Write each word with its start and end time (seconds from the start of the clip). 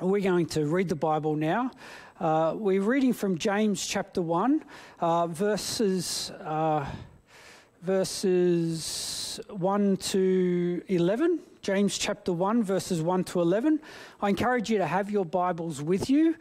we're 0.00 0.22
going 0.22 0.46
to 0.46 0.64
read 0.66 0.88
the 0.88 0.94
Bible 0.94 1.34
now. 1.34 1.72
Uh, 2.20 2.54
we're 2.56 2.82
reading 2.82 3.12
from 3.12 3.36
James 3.36 3.84
chapter 3.84 4.22
1, 4.22 4.64
uh, 5.00 5.26
verses, 5.26 6.30
uh, 6.44 6.86
verses 7.82 9.40
1 9.50 9.96
to 9.96 10.82
11. 10.86 11.40
James 11.62 11.98
chapter 11.98 12.32
1, 12.32 12.62
verses 12.62 13.02
1 13.02 13.24
to 13.24 13.40
11. 13.40 13.80
I 14.22 14.28
encourage 14.28 14.70
you 14.70 14.78
to 14.78 14.86
have 14.86 15.10
your 15.10 15.24
Bibles 15.24 15.82
with 15.82 16.08
you. 16.08 16.36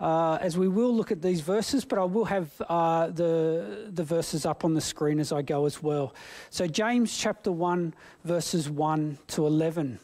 Uh, 0.00 0.36
as 0.40 0.58
we 0.58 0.66
will 0.66 0.92
look 0.92 1.12
at 1.12 1.22
these 1.22 1.42
verses, 1.42 1.84
but 1.84 1.96
I 1.96 2.04
will 2.04 2.24
have 2.24 2.50
uh, 2.68 3.06
the, 3.08 3.90
the 3.92 4.02
verses 4.02 4.44
up 4.44 4.64
on 4.64 4.74
the 4.74 4.80
screen 4.80 5.20
as 5.20 5.30
I 5.30 5.42
go 5.42 5.64
as 5.64 5.80
well. 5.80 6.12
So, 6.50 6.66
James 6.66 7.16
chapter 7.16 7.52
1, 7.52 7.94
verses 8.24 8.68
1 8.68 9.18
to 9.28 9.46
11. 9.46 10.00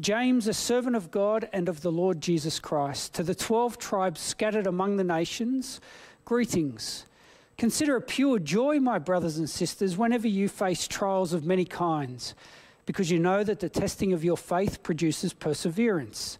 James, 0.00 0.46
a 0.46 0.54
servant 0.54 0.94
of 0.94 1.10
God 1.10 1.48
and 1.52 1.68
of 1.68 1.80
the 1.80 1.90
Lord 1.90 2.20
Jesus 2.20 2.60
Christ, 2.60 3.14
to 3.14 3.22
the 3.22 3.34
12 3.34 3.78
tribes 3.78 4.20
scattered 4.20 4.66
among 4.66 4.96
the 4.96 5.04
nations, 5.04 5.80
greetings. 6.24 7.04
Consider 7.56 7.96
it 7.96 8.06
pure 8.06 8.38
joy, 8.38 8.78
my 8.78 8.98
brothers 8.98 9.38
and 9.38 9.50
sisters, 9.50 9.96
whenever 9.96 10.28
you 10.28 10.48
face 10.48 10.86
trials 10.86 11.32
of 11.32 11.44
many 11.44 11.64
kinds, 11.64 12.34
because 12.86 13.10
you 13.10 13.18
know 13.18 13.42
that 13.42 13.58
the 13.58 13.68
testing 13.68 14.12
of 14.12 14.22
your 14.22 14.36
faith 14.36 14.82
produces 14.82 15.32
perseverance. 15.32 16.38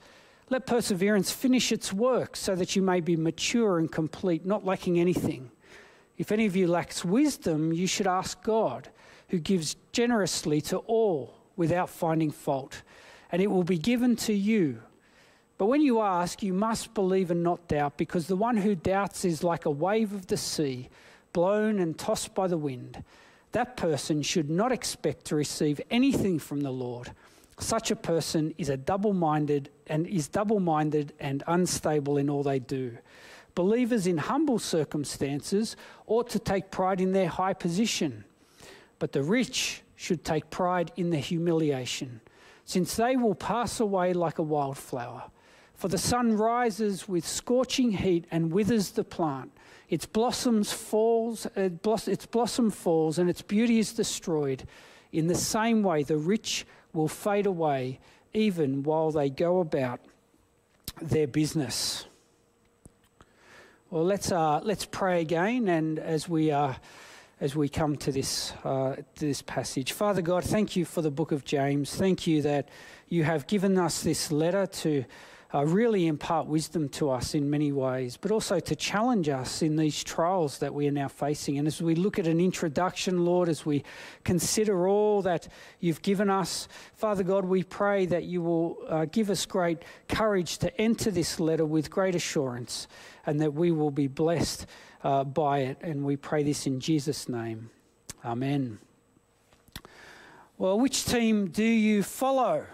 Let 0.50 0.66
perseverance 0.66 1.32
finish 1.32 1.72
its 1.72 1.92
work 1.92 2.36
so 2.36 2.54
that 2.54 2.76
you 2.76 2.82
may 2.82 3.00
be 3.00 3.16
mature 3.16 3.78
and 3.78 3.90
complete, 3.90 4.46
not 4.46 4.64
lacking 4.64 5.00
anything. 5.00 5.50
If 6.16 6.30
any 6.30 6.46
of 6.46 6.54
you 6.54 6.68
lacks 6.68 7.04
wisdom, 7.04 7.72
you 7.72 7.86
should 7.86 8.06
ask 8.06 8.40
God, 8.42 8.88
who 9.28 9.38
gives 9.38 9.76
generously 9.92 10.60
to 10.62 10.78
all 10.78 11.34
without 11.56 11.90
finding 11.90 12.30
fault 12.30 12.82
and 13.30 13.42
it 13.42 13.50
will 13.50 13.64
be 13.64 13.78
given 13.78 14.16
to 14.16 14.32
you. 14.32 14.80
But 15.58 15.66
when 15.66 15.82
you 15.82 16.00
ask, 16.00 16.42
you 16.42 16.52
must 16.54 16.94
believe 16.94 17.30
and 17.30 17.42
not 17.42 17.66
doubt, 17.68 17.96
because 17.96 18.26
the 18.28 18.36
one 18.36 18.56
who 18.56 18.74
doubts 18.74 19.24
is 19.24 19.42
like 19.42 19.64
a 19.66 19.70
wave 19.70 20.12
of 20.12 20.28
the 20.28 20.36
sea, 20.36 20.88
blown 21.32 21.80
and 21.80 21.98
tossed 21.98 22.34
by 22.34 22.46
the 22.46 22.56
wind. 22.56 23.02
That 23.52 23.76
person 23.76 24.22
should 24.22 24.48
not 24.48 24.72
expect 24.72 25.24
to 25.26 25.36
receive 25.36 25.80
anything 25.90 26.38
from 26.38 26.60
the 26.60 26.70
Lord. 26.70 27.10
Such 27.58 27.90
a 27.90 27.96
person 27.96 28.54
is 28.56 28.68
a 28.68 28.76
double-minded 28.76 29.70
and 29.88 30.06
is 30.06 30.28
double-minded 30.28 31.12
and 31.18 31.42
unstable 31.48 32.18
in 32.18 32.30
all 32.30 32.44
they 32.44 32.60
do. 32.60 32.96
Believers 33.56 34.06
in 34.06 34.18
humble 34.18 34.60
circumstances 34.60 35.74
ought 36.06 36.30
to 36.30 36.38
take 36.38 36.70
pride 36.70 37.00
in 37.00 37.10
their 37.10 37.26
high 37.26 37.54
position, 37.54 38.24
but 39.00 39.10
the 39.10 39.24
rich 39.24 39.82
should 39.96 40.24
take 40.24 40.48
pride 40.50 40.92
in 40.96 41.10
their 41.10 41.20
humiliation 41.20 42.20
since 42.68 42.96
they 42.96 43.16
will 43.16 43.34
pass 43.34 43.80
away 43.80 44.12
like 44.12 44.38
a 44.38 44.42
wildflower. 44.42 45.22
For 45.72 45.88
the 45.88 45.96
sun 45.96 46.36
rises 46.36 47.08
with 47.08 47.26
scorching 47.26 47.92
heat 47.92 48.26
and 48.30 48.52
withers 48.52 48.90
the 48.90 49.04
plant. 49.04 49.52
Its 49.88 50.04
blossoms 50.04 50.70
falls, 50.70 51.46
it 51.56 51.80
bloss, 51.80 52.06
its 52.06 52.26
blossom 52.26 52.70
falls, 52.70 53.18
and 53.18 53.30
its 53.30 53.40
beauty 53.40 53.78
is 53.78 53.94
destroyed. 53.94 54.64
In 55.12 55.28
the 55.28 55.34
same 55.34 55.82
way, 55.82 56.02
the 56.02 56.18
rich 56.18 56.66
will 56.92 57.08
fade 57.08 57.46
away, 57.46 58.00
even 58.34 58.82
while 58.82 59.12
they 59.12 59.30
go 59.30 59.60
about 59.60 60.00
their 61.00 61.26
business. 61.26 62.04
Well, 63.90 64.04
let's 64.04 64.30
uh, 64.30 64.60
let's 64.62 64.84
pray 64.84 65.22
again, 65.22 65.68
and 65.68 65.98
as 65.98 66.28
we 66.28 66.50
uh, 66.50 66.74
as 67.40 67.54
we 67.54 67.68
come 67.68 67.96
to 67.96 68.10
this, 68.10 68.52
uh, 68.64 68.96
this 69.16 69.42
passage. 69.42 69.92
Father 69.92 70.22
God, 70.22 70.44
thank 70.44 70.74
you 70.74 70.84
for 70.84 71.02
the 71.02 71.10
book 71.10 71.30
of 71.30 71.44
James. 71.44 71.94
Thank 71.94 72.26
you 72.26 72.42
that 72.42 72.68
you 73.08 73.24
have 73.24 73.46
given 73.46 73.78
us 73.78 74.02
this 74.02 74.32
letter 74.32 74.66
to 74.66 75.04
uh, 75.54 75.64
really 75.64 76.06
impart 76.06 76.46
wisdom 76.46 76.88
to 76.90 77.10
us 77.10 77.34
in 77.34 77.48
many 77.48 77.72
ways, 77.72 78.18
but 78.18 78.30
also 78.30 78.60
to 78.60 78.76
challenge 78.76 79.30
us 79.30 79.62
in 79.62 79.76
these 79.76 80.04
trials 80.04 80.58
that 80.58 80.74
we 80.74 80.86
are 80.86 80.92
now 80.92 81.08
facing. 81.08 81.58
And 81.58 81.66
as 81.66 81.80
we 81.80 81.94
look 81.94 82.18
at 82.18 82.26
an 82.26 82.38
introduction, 82.38 83.24
Lord, 83.24 83.48
as 83.48 83.64
we 83.64 83.82
consider 84.24 84.86
all 84.86 85.22
that 85.22 85.48
you've 85.80 86.02
given 86.02 86.28
us, 86.28 86.68
Father 86.94 87.22
God, 87.22 87.46
we 87.46 87.62
pray 87.62 88.04
that 88.06 88.24
you 88.24 88.42
will 88.42 88.76
uh, 88.88 89.06
give 89.06 89.30
us 89.30 89.46
great 89.46 89.78
courage 90.06 90.58
to 90.58 90.80
enter 90.80 91.10
this 91.10 91.40
letter 91.40 91.64
with 91.64 91.90
great 91.90 92.14
assurance 92.14 92.86
and 93.24 93.40
that 93.40 93.54
we 93.54 93.70
will 93.70 93.90
be 93.90 94.06
blessed 94.06 94.66
uh, 95.02 95.24
by 95.24 95.60
it. 95.60 95.78
And 95.80 96.04
we 96.04 96.16
pray 96.16 96.42
this 96.42 96.66
in 96.66 96.78
Jesus' 96.78 97.26
name. 97.26 97.70
Amen. 98.22 98.78
Well, 100.58 100.78
which 100.78 101.06
team 101.06 101.48
do 101.48 101.64
you 101.64 102.02
follow? 102.02 102.66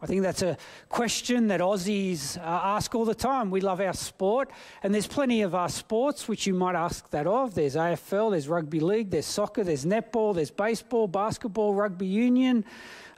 I 0.00 0.06
think 0.06 0.22
that's 0.22 0.42
a 0.42 0.56
question 0.88 1.48
that 1.48 1.60
Aussies 1.60 2.38
uh, 2.38 2.42
ask 2.42 2.94
all 2.94 3.04
the 3.04 3.14
time. 3.14 3.50
We 3.50 3.60
love 3.60 3.80
our 3.80 3.92
sport, 3.92 4.50
and 4.82 4.94
there's 4.94 5.08
plenty 5.08 5.42
of 5.42 5.54
our 5.54 5.68
sports 5.68 6.28
which 6.28 6.46
you 6.46 6.54
might 6.54 6.76
ask 6.76 7.10
that 7.10 7.26
of. 7.26 7.54
There's 7.54 7.74
AFL, 7.74 8.30
there's 8.30 8.46
rugby 8.46 8.78
league, 8.78 9.10
there's 9.10 9.26
soccer, 9.26 9.64
there's 9.64 9.84
netball, 9.84 10.34
there's 10.34 10.52
baseball, 10.52 11.08
basketball, 11.08 11.74
rugby 11.74 12.06
union, 12.06 12.64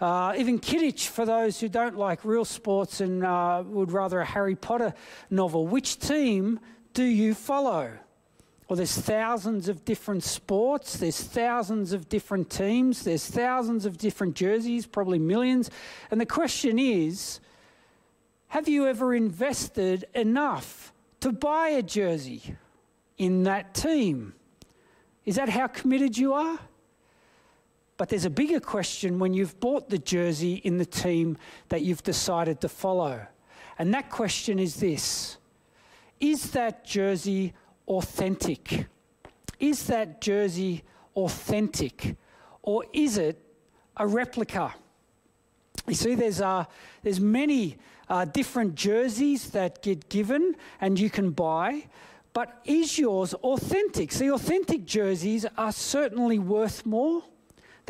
uh, 0.01 0.35
even 0.39 0.59
Quidditch 0.59 1.09
for 1.09 1.27
those 1.27 1.61
who 1.61 1.69
don't 1.69 1.99
like 1.99 2.25
real 2.25 2.47
sports 2.47 3.03
and 3.03 3.25
uh, 3.25 3.63
would 3.67 3.93
rather 3.93 4.21
a 4.21 4.25
Harry 4.25 4.57
Potter 4.57 4.95
novel. 5.29 5.67
Which 5.67 5.99
team 5.99 6.61
do 6.95 7.05
you 7.05 7.35
follow? 7.35 7.93
Well, 8.71 8.77
there's 8.77 8.97
thousands 8.97 9.69
of 9.69 9.85
different 9.85 10.23
sports, 10.23 10.97
there's 10.97 11.21
thousands 11.21 11.93
of 11.93 12.09
different 12.09 12.51
teams, 12.51 13.03
there's 13.03 13.27
thousands 13.27 13.85
of 13.85 13.99
different 13.99 14.37
jerseys, 14.37 14.87
probably 14.87 15.19
millions. 15.19 15.71
And 16.13 16.21
the 16.21 16.27
question 16.27 16.79
is 16.79 17.41
have 18.47 18.69
you 18.69 18.87
ever 18.87 19.13
invested 19.13 20.05
enough 20.15 20.93
to 21.19 21.33
buy 21.33 21.71
a 21.71 21.83
jersey 21.83 22.55
in 23.19 23.43
that 23.43 23.75
team? 23.75 24.35
Is 25.25 25.35
that 25.35 25.49
how 25.49 25.67
committed 25.67 26.17
you 26.17 26.33
are? 26.35 26.61
But 27.97 28.09
there's 28.09 28.25
a 28.25 28.31
bigger 28.31 28.61
question 28.61 29.19
when 29.19 29.35
you've 29.35 29.59
bought 29.59 29.91
the 29.91 29.99
jersey 29.99 30.55
in 30.63 30.79
the 30.79 30.87
team 30.87 31.39
that 31.71 31.83
you've 31.83 32.05
decided 32.05 32.61
to 32.61 32.69
follow. 32.69 33.27
And 33.81 33.93
that 33.95 34.11
question 34.11 34.61
is 34.61 34.77
this 34.77 35.39
is 36.21 36.53
that 36.53 36.85
jersey 36.85 37.53
authentic? 37.91 38.87
Is 39.59 39.87
that 39.89 40.21
jersey 40.21 40.84
authentic? 41.17 42.17
Or 42.62 42.84
is 42.93 43.19
it 43.19 43.39
a 43.97 44.06
replica? 44.06 44.75
You 45.87 45.95
see, 45.95 46.15
there's, 46.15 46.41
uh, 46.41 46.65
there's 47.03 47.21
many 47.21 47.77
uh, 48.09 48.25
different 48.25 48.77
jerseys 48.77 49.51
that 49.51 49.83
get 49.83 50.09
given 50.09 50.55
and 50.81 50.99
you 50.99 51.11
can 51.11 51.31
buy, 51.31 51.89
but 52.33 52.61
is 52.65 52.97
yours 52.99 53.34
authentic? 53.34 54.12
See, 54.12 54.31
authentic 54.31 54.84
jerseys 54.84 55.45
are 55.59 55.72
certainly 55.72 56.39
worth 56.39 56.87
more. 56.87 57.25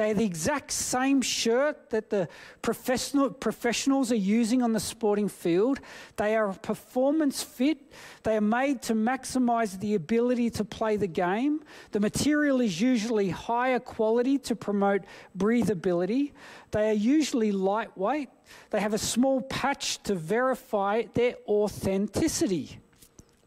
They're 0.00 0.15
the 0.15 0.25
exact 0.25 0.72
same 0.72 1.21
shirt 1.21 1.91
that 1.91 2.09
the 2.09 2.27
professional, 2.62 3.28
professionals 3.28 4.11
are 4.11 4.15
using 4.15 4.62
on 4.62 4.72
the 4.72 4.81
sporting 4.81 5.28
field. 5.28 5.78
They 6.16 6.37
are 6.37 6.55
performance 6.55 7.43
fit. 7.43 7.77
They 8.22 8.38
are 8.38 8.41
made 8.41 8.81
to 8.84 8.94
maximize 8.94 9.78
the 9.78 9.94
ability 9.94 10.49
to 10.53 10.65
play 10.65 10.97
the 10.97 11.06
game. 11.06 11.61
The 11.91 12.00
material 12.00 12.62
is 12.62 12.81
usually 12.81 13.28
higher 13.28 13.78
quality 13.78 14.38
to 14.38 14.56
promote 14.56 15.03
breathability. 15.37 16.32
They 16.71 16.88
are 16.88 16.94
usually 16.94 17.53
lightweight. 17.53 18.31
They 18.71 18.81
have 18.81 18.94
a 18.94 18.99
small 18.99 19.43
patch 19.43 20.03
to 20.05 20.15
verify 20.15 21.03
their 21.12 21.34
authenticity. 21.47 22.80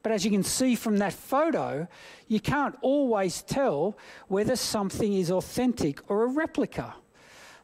But 0.03 0.11
as 0.11 0.25
you 0.25 0.31
can 0.31 0.43
see 0.43 0.75
from 0.75 0.97
that 0.97 1.13
photo, 1.13 1.87
you 2.27 2.41
can't 2.41 2.75
always 2.81 3.41
tell 3.41 3.97
whether 4.27 4.55
something 4.55 5.13
is 5.13 5.31
authentic 5.31 5.99
or 6.09 6.23
a 6.23 6.27
replica. 6.27 6.93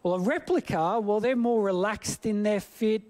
Well, 0.02 0.16
a 0.16 0.20
replica, 0.20 1.02
well, 1.02 1.20
they're 1.20 1.36
more 1.36 1.62
relaxed 1.62 2.26
in 2.26 2.44
their 2.44 2.62
fit, 2.62 3.04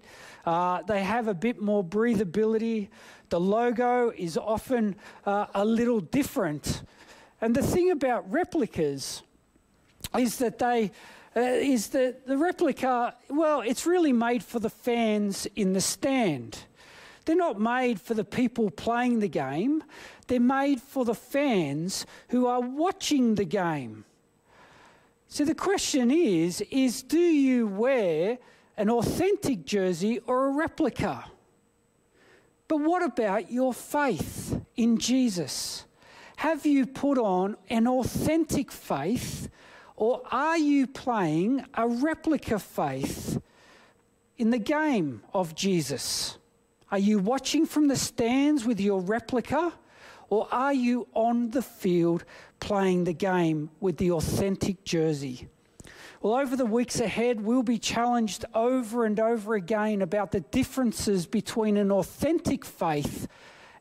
uh, 0.44 0.82
they 0.82 1.02
have 1.02 1.28
a 1.28 1.34
bit 1.34 1.60
more 1.60 1.84
breathability. 1.84 2.88
The 3.28 3.40
logo 3.40 4.10
is 4.10 4.36
often 4.36 4.96
uh, 5.24 5.46
a 5.54 5.64
little 5.64 6.00
different. 6.00 6.82
And 7.40 7.54
the 7.54 7.62
thing 7.62 7.90
about 7.90 8.30
replicas 8.30 9.22
is 10.18 10.38
that 10.38 10.58
they. 10.58 10.90
Uh, 11.36 11.42
is 11.42 11.90
that 11.90 12.26
the 12.26 12.36
replica, 12.36 13.14
well, 13.28 13.60
it's 13.60 13.86
really 13.86 14.12
made 14.12 14.42
for 14.42 14.58
the 14.58 14.68
fans 14.68 15.46
in 15.54 15.74
the 15.74 15.80
stand. 15.80 16.64
They're 17.30 17.36
not 17.36 17.60
made 17.60 18.00
for 18.00 18.14
the 18.14 18.24
people 18.24 18.70
playing 18.70 19.20
the 19.20 19.28
game, 19.28 19.84
they're 20.26 20.40
made 20.40 20.80
for 20.80 21.04
the 21.04 21.14
fans 21.14 22.04
who 22.30 22.48
are 22.48 22.60
watching 22.60 23.36
the 23.36 23.44
game. 23.44 24.04
So 25.28 25.44
the 25.44 25.54
question 25.54 26.10
is 26.10 26.60
is 26.72 27.04
do 27.04 27.20
you 27.20 27.68
wear 27.68 28.36
an 28.76 28.90
authentic 28.90 29.64
jersey 29.64 30.18
or 30.26 30.48
a 30.48 30.50
replica? 30.50 31.26
But 32.66 32.78
what 32.78 33.04
about 33.04 33.52
your 33.52 33.72
faith 33.72 34.60
in 34.74 34.98
Jesus? 34.98 35.84
Have 36.34 36.66
you 36.66 36.84
put 36.84 37.16
on 37.16 37.56
an 37.68 37.86
authentic 37.86 38.72
faith 38.72 39.48
or 39.94 40.20
are 40.32 40.58
you 40.58 40.88
playing 40.88 41.64
a 41.74 41.86
replica 41.86 42.58
faith 42.58 43.40
in 44.36 44.50
the 44.50 44.58
game 44.58 45.22
of 45.32 45.54
Jesus? 45.54 46.36
Are 46.90 46.98
you 46.98 47.18
watching 47.18 47.66
from 47.66 47.88
the 47.88 47.96
stands 47.96 48.64
with 48.64 48.80
your 48.80 49.00
replica? 49.00 49.72
Or 50.28 50.48
are 50.52 50.72
you 50.72 51.08
on 51.12 51.50
the 51.50 51.62
field 51.62 52.24
playing 52.60 53.04
the 53.04 53.12
game 53.12 53.70
with 53.80 53.96
the 53.96 54.12
authentic 54.12 54.84
jersey? 54.84 55.48
Well, 56.22 56.34
over 56.34 56.54
the 56.54 56.66
weeks 56.66 57.00
ahead, 57.00 57.40
we'll 57.40 57.62
be 57.62 57.78
challenged 57.78 58.44
over 58.54 59.04
and 59.04 59.18
over 59.18 59.54
again 59.54 60.02
about 60.02 60.32
the 60.32 60.40
differences 60.40 61.26
between 61.26 61.76
an 61.76 61.90
authentic 61.90 62.64
faith 62.64 63.26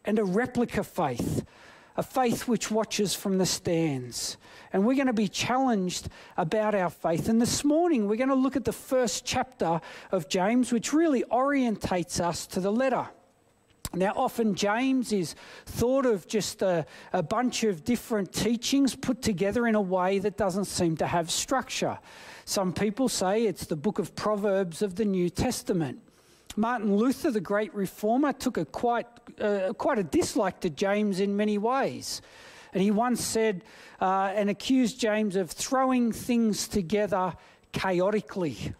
and 0.05 0.17
a 0.17 0.23
replica 0.23 0.83
faith, 0.83 1.43
a 1.99 2.03
faith 2.03 2.47
which 2.47 2.71
watches 2.71 3.13
from 3.13 3.39
the 3.39 3.45
stands. 3.45 4.37
And 4.71 4.85
we're 4.85 4.95
going 4.95 5.07
to 5.07 5.13
be 5.13 5.27
challenged 5.27 6.07
about 6.37 6.73
our 6.73 6.89
faith. 6.89 7.27
And 7.27 7.41
this 7.41 7.65
morning, 7.65 8.07
we're 8.07 8.15
going 8.15 8.29
to 8.29 8.35
look 8.35 8.55
at 8.55 8.63
the 8.63 8.71
first 8.71 9.25
chapter 9.25 9.81
of 10.09 10.29
James, 10.29 10.71
which 10.71 10.93
really 10.93 11.25
orientates 11.29 12.21
us 12.21 12.47
to 12.47 12.61
the 12.61 12.71
letter. 12.71 13.09
Now, 13.93 14.13
often 14.15 14.55
James 14.55 15.11
is 15.11 15.35
thought 15.65 16.05
of 16.05 16.25
just 16.25 16.61
a, 16.61 16.85
a, 17.11 17.21
bunch 17.21 17.65
of 17.65 17.83
different 17.83 18.31
teachings 18.31 18.95
put 18.95 19.21
together 19.21 19.67
in 19.67 19.75
a 19.75 19.81
way 19.81 20.19
that 20.19 20.37
doesn't 20.37 20.65
seem 20.65 20.95
to 20.97 21.07
have 21.07 21.29
structure. 21.29 21.99
Some 22.45 22.71
people 22.71 23.09
say 23.09 23.43
it's 23.43 23.65
the 23.65 23.75
book 23.75 23.99
of 23.99 24.15
Proverbs 24.15 24.81
of 24.81 24.95
the 24.95 25.05
New 25.05 25.29
Testament. 25.29 25.99
Martin 26.55 26.95
Luther, 26.95 27.31
the 27.31 27.41
great 27.41 27.73
reformer, 27.73 28.33
took 28.33 28.57
a 28.57 28.65
quite, 28.65 29.07
uh, 29.39 29.73
quite 29.77 29.99
a 29.99 30.03
dislike 30.03 30.59
to 30.61 30.69
James 30.69 31.19
in 31.19 31.37
many 31.37 31.57
ways. 31.57 32.21
And 32.73 32.83
he 32.83 32.91
once 32.91 33.23
said 33.23 33.63
uh, 34.01 34.31
and 34.35 34.49
accused 34.49 34.99
James 34.99 35.35
of 35.35 35.51
throwing 35.51 36.11
things 36.11 36.67
together 36.67 37.33
chaotically. 37.71 38.73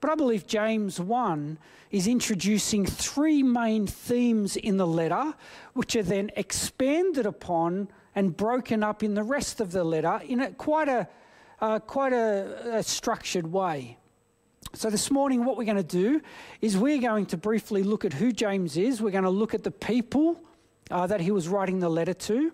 But 0.00 0.10
I 0.10 0.14
believe 0.16 0.46
James 0.46 0.98
1 0.98 1.58
is 1.90 2.06
introducing 2.06 2.84
three 2.84 3.42
main 3.42 3.86
themes 3.86 4.56
in 4.56 4.76
the 4.76 4.86
letter, 4.86 5.34
which 5.74 5.94
are 5.94 6.02
then 6.02 6.30
expanded 6.36 7.26
upon 7.26 7.88
and 8.14 8.36
broken 8.36 8.82
up 8.82 9.02
in 9.02 9.14
the 9.14 9.22
rest 9.22 9.60
of 9.60 9.72
the 9.72 9.84
letter 9.84 10.20
in 10.26 10.40
a, 10.40 10.50
quite, 10.52 10.88
a, 10.88 11.08
uh, 11.60 11.78
quite 11.78 12.12
a, 12.12 12.78
a 12.78 12.82
structured 12.82 13.46
way. 13.46 13.98
So, 14.74 14.88
this 14.88 15.10
morning, 15.10 15.44
what 15.44 15.56
we're 15.56 15.64
going 15.64 15.76
to 15.76 15.82
do 15.82 16.22
is 16.60 16.76
we're 16.78 17.00
going 17.00 17.26
to 17.26 17.36
briefly 17.36 17.82
look 17.82 18.04
at 18.04 18.14
who 18.14 18.32
James 18.32 18.76
is. 18.76 19.02
We're 19.02 19.10
going 19.10 19.24
to 19.24 19.30
look 19.30 19.54
at 19.54 19.64
the 19.64 19.70
people 19.70 20.40
uh, 20.90 21.06
that 21.06 21.20
he 21.20 21.30
was 21.30 21.48
writing 21.48 21.78
the 21.78 21.88
letter 21.88 22.14
to. 22.14 22.52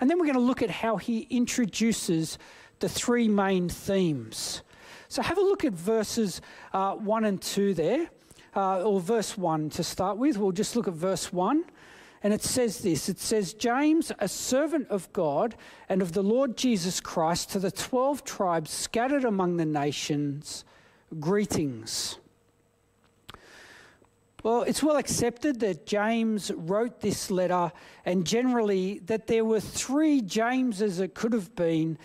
And 0.00 0.08
then 0.08 0.18
we're 0.18 0.26
going 0.26 0.34
to 0.36 0.40
look 0.40 0.62
at 0.62 0.70
how 0.70 0.96
he 0.96 1.26
introduces 1.30 2.38
the 2.80 2.88
three 2.88 3.28
main 3.28 3.68
themes. 3.68 4.62
So 5.08 5.22
have 5.22 5.38
a 5.38 5.42
look 5.42 5.64
at 5.64 5.72
verses 5.72 6.40
uh, 6.72 6.94
1 6.94 7.24
and 7.24 7.40
2 7.40 7.74
there, 7.74 8.08
uh, 8.56 8.82
or 8.82 9.00
verse 9.00 9.36
1 9.36 9.70
to 9.70 9.84
start 9.84 10.16
with. 10.16 10.38
We'll 10.38 10.52
just 10.52 10.74
look 10.74 10.88
at 10.88 10.94
verse 10.94 11.32
1. 11.32 11.64
And 12.24 12.32
it 12.32 12.42
says 12.42 12.78
this 12.78 13.08
it 13.08 13.18
says, 13.18 13.52
James, 13.52 14.12
a 14.18 14.28
servant 14.28 14.88
of 14.88 15.12
God 15.12 15.56
and 15.88 16.02
of 16.02 16.12
the 16.12 16.22
Lord 16.22 16.56
Jesus 16.56 17.00
Christ, 17.00 17.50
to 17.50 17.58
the 17.58 17.70
12 17.70 18.24
tribes 18.24 18.70
scattered 18.70 19.24
among 19.24 19.56
the 19.56 19.64
nations, 19.64 20.64
greetings. 21.20 22.18
Well, 24.42 24.62
it's 24.62 24.82
well 24.82 24.96
accepted 24.96 25.60
that 25.60 25.86
James 25.86 26.50
wrote 26.50 27.00
this 27.00 27.30
letter, 27.30 27.70
and 28.04 28.26
generally 28.26 28.98
that 29.06 29.28
there 29.28 29.44
were 29.44 29.60
three 29.60 30.20
Jameses 30.20 30.98
it 30.98 31.14
could 31.14 31.32
have 31.32 31.54
been, 31.54 31.96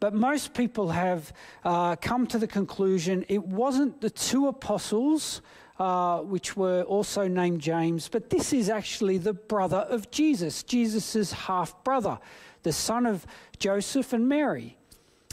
but 0.00 0.12
most 0.12 0.54
people 0.54 0.88
have 0.88 1.32
uh, 1.64 1.94
come 1.96 2.26
to 2.26 2.38
the 2.38 2.48
conclusion 2.48 3.24
it 3.28 3.44
wasn't 3.44 4.00
the 4.00 4.10
two 4.10 4.48
apostles, 4.48 5.40
uh, 5.78 6.18
which 6.18 6.56
were 6.56 6.82
also 6.82 7.28
named 7.28 7.60
James, 7.60 8.08
but 8.08 8.28
this 8.28 8.52
is 8.52 8.68
actually 8.68 9.18
the 9.18 9.32
brother 9.32 9.86
of 9.88 10.10
Jesus, 10.10 10.64
Jesus' 10.64 11.32
half 11.32 11.82
brother, 11.84 12.18
the 12.64 12.72
son 12.72 13.06
of 13.06 13.24
Joseph 13.60 14.12
and 14.12 14.28
Mary. 14.28 14.76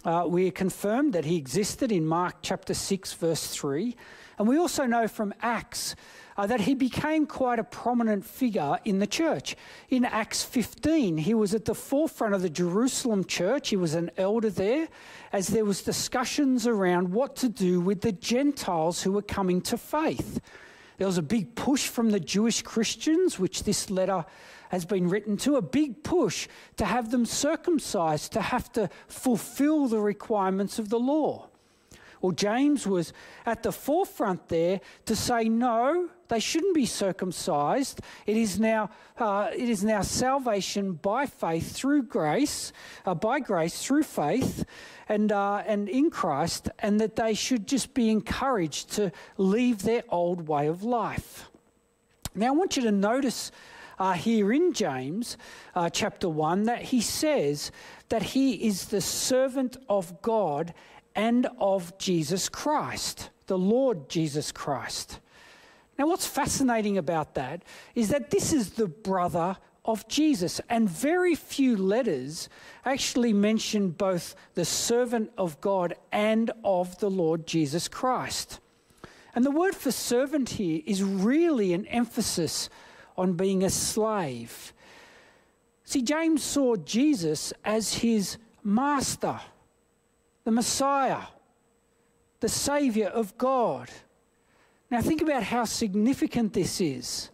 Uh, 0.04 0.26
we 0.28 0.48
are 0.48 0.52
confirmed 0.52 1.14
that 1.14 1.26
he 1.26 1.38
existed 1.38 1.92
in 1.92 2.06
Mark 2.06 2.38
chapter 2.42 2.74
6, 2.74 3.14
verse 3.14 3.48
3. 3.48 3.96
And 4.40 4.48
we 4.48 4.58
also 4.58 4.88
know 4.88 5.08
from 5.08 5.32
Acts 5.42 5.96
uh, 6.38 6.48
that 6.48 6.62
he 6.62 6.74
became 6.74 7.28
quite 7.28 7.60
a 7.60 7.64
prominent 7.64 8.26
figure 8.26 8.80
in 8.84 8.98
the 8.98 9.06
church. 9.06 9.56
In 9.90 10.04
Acts 10.04 10.44
15, 10.44 11.18
he 11.18 11.36
was 11.36 11.54
at 11.54 11.66
the 11.66 11.76
forefront 11.76 12.34
of 12.34 12.42
the 12.42 12.50
Jerusalem 12.50 13.26
church. 13.26 13.70
He 13.70 13.76
was 13.76 13.94
an 13.94 14.10
elder 14.18 14.50
there 14.50 14.88
as 15.32 15.50
there 15.50 15.66
was 15.66 15.84
discussions 15.84 16.66
around 16.66 17.12
what 17.12 17.36
to 17.38 17.50
do 17.50 17.80
with 17.80 18.02
the 18.02 18.12
Gentiles 18.12 19.04
who 19.04 19.12
were 19.12 19.22
coming 19.22 19.62
to 19.62 19.78
faith. 19.78 20.42
There 20.98 21.08
was 21.08 21.20
a 21.20 21.24
big 21.24 21.54
push 21.54 21.88
from 21.88 22.10
the 22.10 22.20
Jewish 22.20 22.64
Christians, 22.64 23.38
which 23.38 23.64
this 23.64 23.92
letter 23.92 24.26
has 24.72 24.86
been 24.86 25.10
written 25.10 25.36
to, 25.36 25.58
a 25.58 25.62
big 25.62 26.02
push 26.02 26.48
to 26.78 26.86
have 26.86 27.12
them 27.12 27.26
circumcised, 27.26 28.32
to 28.32 28.42
have 28.42 28.72
to 28.72 28.90
fulfill 29.08 29.88
the 29.88 30.00
requirements 30.00 30.80
of 30.80 30.88
the 30.88 31.00
law. 31.00 31.50
Well, 32.22 32.32
James 32.32 32.88
was 32.88 33.12
at 33.46 33.64
the 33.64 33.74
forefront 33.74 34.48
there 34.48 34.80
to 35.08 35.16
say, 35.16 35.50
no, 35.50 36.08
they 36.30 36.40
shouldn't 36.40 36.74
be 36.74 36.86
circumcised. 36.86 38.00
It 38.26 38.38
is 38.38 38.60
now, 38.60 38.92
uh, 39.18 39.50
it 39.54 39.68
is 39.68 39.84
now 39.84 40.04
salvation 40.04 40.94
by 40.94 41.26
faith 41.26 41.76
through 41.76 42.04
grace, 42.04 42.72
uh, 43.06 43.16
by 43.16 43.42
grace 43.42 43.84
through 43.84 44.04
faith, 44.04 44.64
and, 45.10 45.34
uh, 45.34 45.64
and 45.68 45.90
in 45.90 46.12
Christ, 46.12 46.70
and 46.80 47.02
that 47.02 47.18
they 47.18 47.34
should 47.34 47.68
just 47.68 47.94
be 47.94 48.10
encouraged 48.10 48.92
to 48.92 49.12
leave 49.36 49.82
their 49.82 50.04
old 50.08 50.48
way 50.48 50.68
of 50.68 50.84
life. 50.84 51.50
Now, 52.34 52.48
I 52.48 52.52
want 52.52 52.78
you 52.78 52.84
to 52.84 52.92
notice 52.92 53.52
uh, 54.02 54.14
here 54.14 54.52
in 54.52 54.74
James 54.74 55.38
uh, 55.76 55.88
chapter 55.88 56.28
1 56.28 56.64
that 56.64 56.82
he 56.82 57.00
says 57.00 57.72
that 58.10 58.24
he 58.24 58.54
is 58.66 58.86
the 58.86 59.00
servant 59.00 59.78
of 59.88 60.24
God 60.24 60.74
and 61.14 61.48
of 61.60 61.96
Jesus 62.00 62.50
Christ, 62.50 63.30
the 63.46 63.60
Lord 63.60 64.10
Jesus 64.10 64.52
Christ. 64.52 65.20
Now, 66.00 66.08
what's 66.08 66.26
fascinating 66.26 66.98
about 66.98 67.36
that 67.36 67.62
is 67.94 68.10
that 68.10 68.32
this 68.32 68.52
is 68.52 68.72
the 68.72 68.88
brother 68.88 69.58
of 69.86 70.08
Jesus, 70.08 70.60
and 70.68 70.90
very 70.90 71.36
few 71.36 71.78
letters 71.78 72.50
actually 72.84 73.34
mention 73.34 73.92
both 73.92 74.36
the 74.56 74.66
servant 74.66 75.32
of 75.38 75.62
God 75.62 75.94
and 76.12 76.50
of 76.64 76.98
the 76.98 77.10
Lord 77.12 77.46
Jesus 77.46 77.88
Christ. 77.88 78.60
And 79.36 79.46
the 79.46 79.52
word 79.52 79.76
for 79.76 79.92
servant 79.92 80.50
here 80.50 80.82
is 80.88 81.04
really 81.04 81.74
an 81.74 81.86
emphasis 81.86 82.68
on 83.22 83.34
being 83.34 83.64
a 83.64 83.70
slave. 83.70 84.74
See, 85.84 86.02
James 86.02 86.44
saw 86.44 86.76
Jesus 86.76 87.54
as 87.64 87.94
his 87.94 88.38
master 88.64 89.40
the 90.44 90.52
Messiah, 90.52 91.22
the 92.40 92.50
Saviour 92.50 93.10
of 93.10 93.38
God. 93.38 93.92
Now, 94.90 95.02
think 95.02 95.22
about 95.22 95.44
how 95.44 95.66
significant 95.66 96.54
this 96.54 96.82
is. 96.82 97.30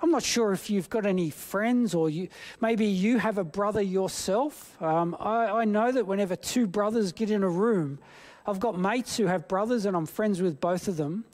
I'm 0.00 0.10
not 0.10 0.22
sure 0.22 0.52
if 0.52 0.70
you've 0.70 0.88
got 0.88 1.06
any 1.06 1.30
friends 1.30 1.94
or 1.94 2.08
you, 2.08 2.28
maybe 2.60 2.86
you 2.86 3.18
have 3.18 3.38
a 3.38 3.44
brother 3.44 3.82
yourself. 3.82 4.80
Um, 4.80 5.16
I, 5.18 5.46
I 5.46 5.64
know 5.64 5.90
that 5.90 6.06
whenever 6.06 6.36
two 6.36 6.66
brothers 6.66 7.12
get 7.12 7.30
in 7.30 7.42
a 7.42 7.48
room, 7.48 7.98
I've 8.46 8.60
got 8.60 8.78
mates 8.78 9.16
who 9.16 9.26
have 9.26 9.48
brothers 9.48 9.86
and 9.86 9.96
I'm 9.96 10.06
friends 10.06 10.40
with 10.40 10.60
both 10.60 10.86
of 10.86 10.96
them. 10.96 11.24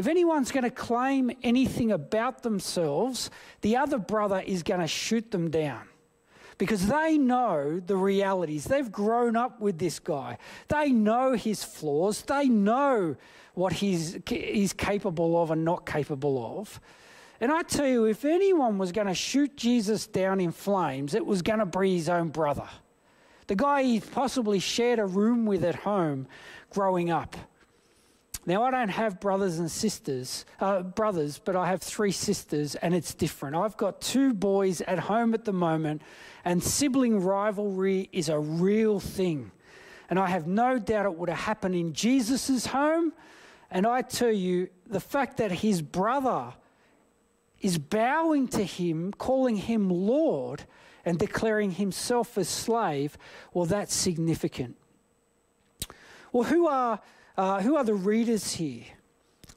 If 0.00 0.06
anyone's 0.06 0.50
going 0.50 0.64
to 0.64 0.70
claim 0.70 1.30
anything 1.42 1.92
about 1.92 2.42
themselves, 2.42 3.30
the 3.60 3.76
other 3.76 3.98
brother 3.98 4.40
is 4.40 4.62
going 4.62 4.80
to 4.80 4.86
shoot 4.86 5.30
them 5.30 5.50
down 5.50 5.82
because 6.56 6.86
they 6.86 7.18
know 7.18 7.82
the 7.84 7.96
realities. 7.96 8.64
They've 8.64 8.90
grown 8.90 9.36
up 9.36 9.60
with 9.60 9.78
this 9.78 9.98
guy. 9.98 10.38
They 10.68 10.88
know 10.88 11.34
his 11.34 11.62
flaws. 11.62 12.22
They 12.22 12.48
know 12.48 13.14
what 13.52 13.74
he's, 13.74 14.16
he's 14.26 14.72
capable 14.72 15.42
of 15.42 15.50
and 15.50 15.66
not 15.66 15.84
capable 15.84 16.58
of. 16.58 16.80
And 17.38 17.52
I 17.52 17.60
tell 17.60 17.86
you, 17.86 18.06
if 18.06 18.24
anyone 18.24 18.78
was 18.78 18.92
going 18.92 19.06
to 19.06 19.12
shoot 19.12 19.54
Jesus 19.54 20.06
down 20.06 20.40
in 20.40 20.50
flames, 20.50 21.12
it 21.12 21.26
was 21.26 21.42
going 21.42 21.58
to 21.58 21.66
be 21.66 21.96
his 21.96 22.08
own 22.08 22.28
brother. 22.28 22.68
The 23.48 23.54
guy 23.54 23.82
he 23.82 24.00
possibly 24.00 24.60
shared 24.60 24.98
a 24.98 25.04
room 25.04 25.44
with 25.44 25.62
at 25.62 25.74
home 25.74 26.26
growing 26.70 27.10
up. 27.10 27.36
Now, 28.46 28.64
I 28.64 28.70
don't 28.70 28.88
have 28.88 29.20
brothers 29.20 29.58
and 29.58 29.70
sisters, 29.70 30.46
uh, 30.60 30.82
brothers, 30.82 31.38
but 31.38 31.56
I 31.56 31.68
have 31.68 31.82
three 31.82 32.12
sisters, 32.12 32.74
and 32.74 32.94
it's 32.94 33.12
different. 33.12 33.54
I've 33.54 33.76
got 33.76 34.00
two 34.00 34.32
boys 34.32 34.80
at 34.82 34.98
home 34.98 35.34
at 35.34 35.44
the 35.44 35.52
moment, 35.52 36.00
and 36.44 36.62
sibling 36.62 37.22
rivalry 37.22 38.08
is 38.12 38.30
a 38.30 38.38
real 38.38 38.98
thing. 38.98 39.52
And 40.08 40.18
I 40.18 40.28
have 40.28 40.46
no 40.46 40.78
doubt 40.78 41.04
it 41.06 41.14
would 41.14 41.28
have 41.28 41.38
happened 41.38 41.74
in 41.74 41.92
Jesus' 41.92 42.66
home. 42.66 43.12
And 43.70 43.86
I 43.86 44.02
tell 44.02 44.32
you, 44.32 44.68
the 44.86 45.00
fact 45.00 45.36
that 45.36 45.52
his 45.52 45.82
brother 45.82 46.54
is 47.60 47.78
bowing 47.78 48.48
to 48.48 48.64
him, 48.64 49.12
calling 49.12 49.56
him 49.56 49.90
Lord, 49.90 50.64
and 51.04 51.18
declaring 51.18 51.72
himself 51.72 52.36
as 52.38 52.48
slave, 52.48 53.16
well, 53.52 53.66
that's 53.66 53.94
significant. 53.94 54.76
Well, 56.32 56.44
who 56.44 56.66
are 56.66 57.00
uh, 57.40 57.62
who 57.62 57.74
are 57.74 57.84
the 57.84 57.94
readers 57.94 58.52
here? 58.52 58.84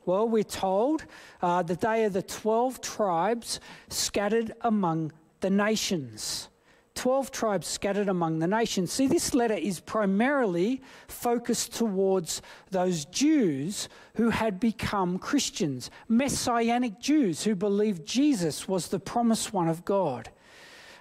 Well, 0.06 0.28
we're 0.30 0.44
told 0.44 1.04
uh, 1.42 1.63
that 1.63 1.82
they 1.82 2.06
are 2.06 2.10
the 2.10 2.22
12 2.22 2.80
tribes 2.80 3.60
scattered 3.90 4.54
among 4.62 5.12
the 5.42 5.50
nations. 5.50 6.48
12 6.96 7.32
tribes 7.32 7.68
scattered 7.68 8.08
among 8.08 8.40
the 8.40 8.48
nations. 8.48 8.94
See, 8.94 9.08
this 9.08 9.34
letter 9.34 9.56
is 9.56 9.82
primarily 9.82 10.82
focused 11.10 11.74
towards 11.74 12.42
those 12.72 13.04
Jews 13.04 13.90
who 14.16 14.30
had 14.30 14.62
become 14.62 15.20
Christians, 15.20 15.92
Messianic 16.08 17.02
Jews 17.02 17.44
who 17.44 17.54
believed 17.54 18.06
Jesus 18.06 18.66
was 18.66 18.88
the 18.88 19.00
promised 19.00 19.52
one 19.52 19.68
of 19.68 19.84
God. 19.84 20.30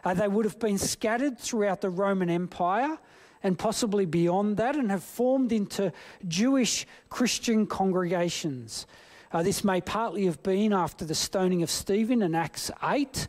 Uh, 0.04 0.14
they 0.14 0.26
would 0.26 0.44
have 0.44 0.58
been 0.58 0.78
scattered 0.78 1.38
throughout 1.38 1.80
the 1.80 1.90
Roman 1.90 2.28
Empire 2.28 2.98
and 3.42 3.58
possibly 3.58 4.04
beyond 4.04 4.56
that 4.56 4.76
and 4.76 4.90
have 4.90 5.04
formed 5.04 5.52
into 5.52 5.92
Jewish 6.26 6.86
Christian 7.08 7.66
congregations. 7.66 8.86
Uh, 9.32 9.42
this 9.42 9.64
may 9.64 9.80
partly 9.80 10.26
have 10.26 10.42
been 10.42 10.72
after 10.72 11.04
the 11.04 11.14
stoning 11.14 11.62
of 11.62 11.70
Stephen 11.70 12.22
in 12.22 12.34
Acts 12.34 12.70
8 12.82 13.26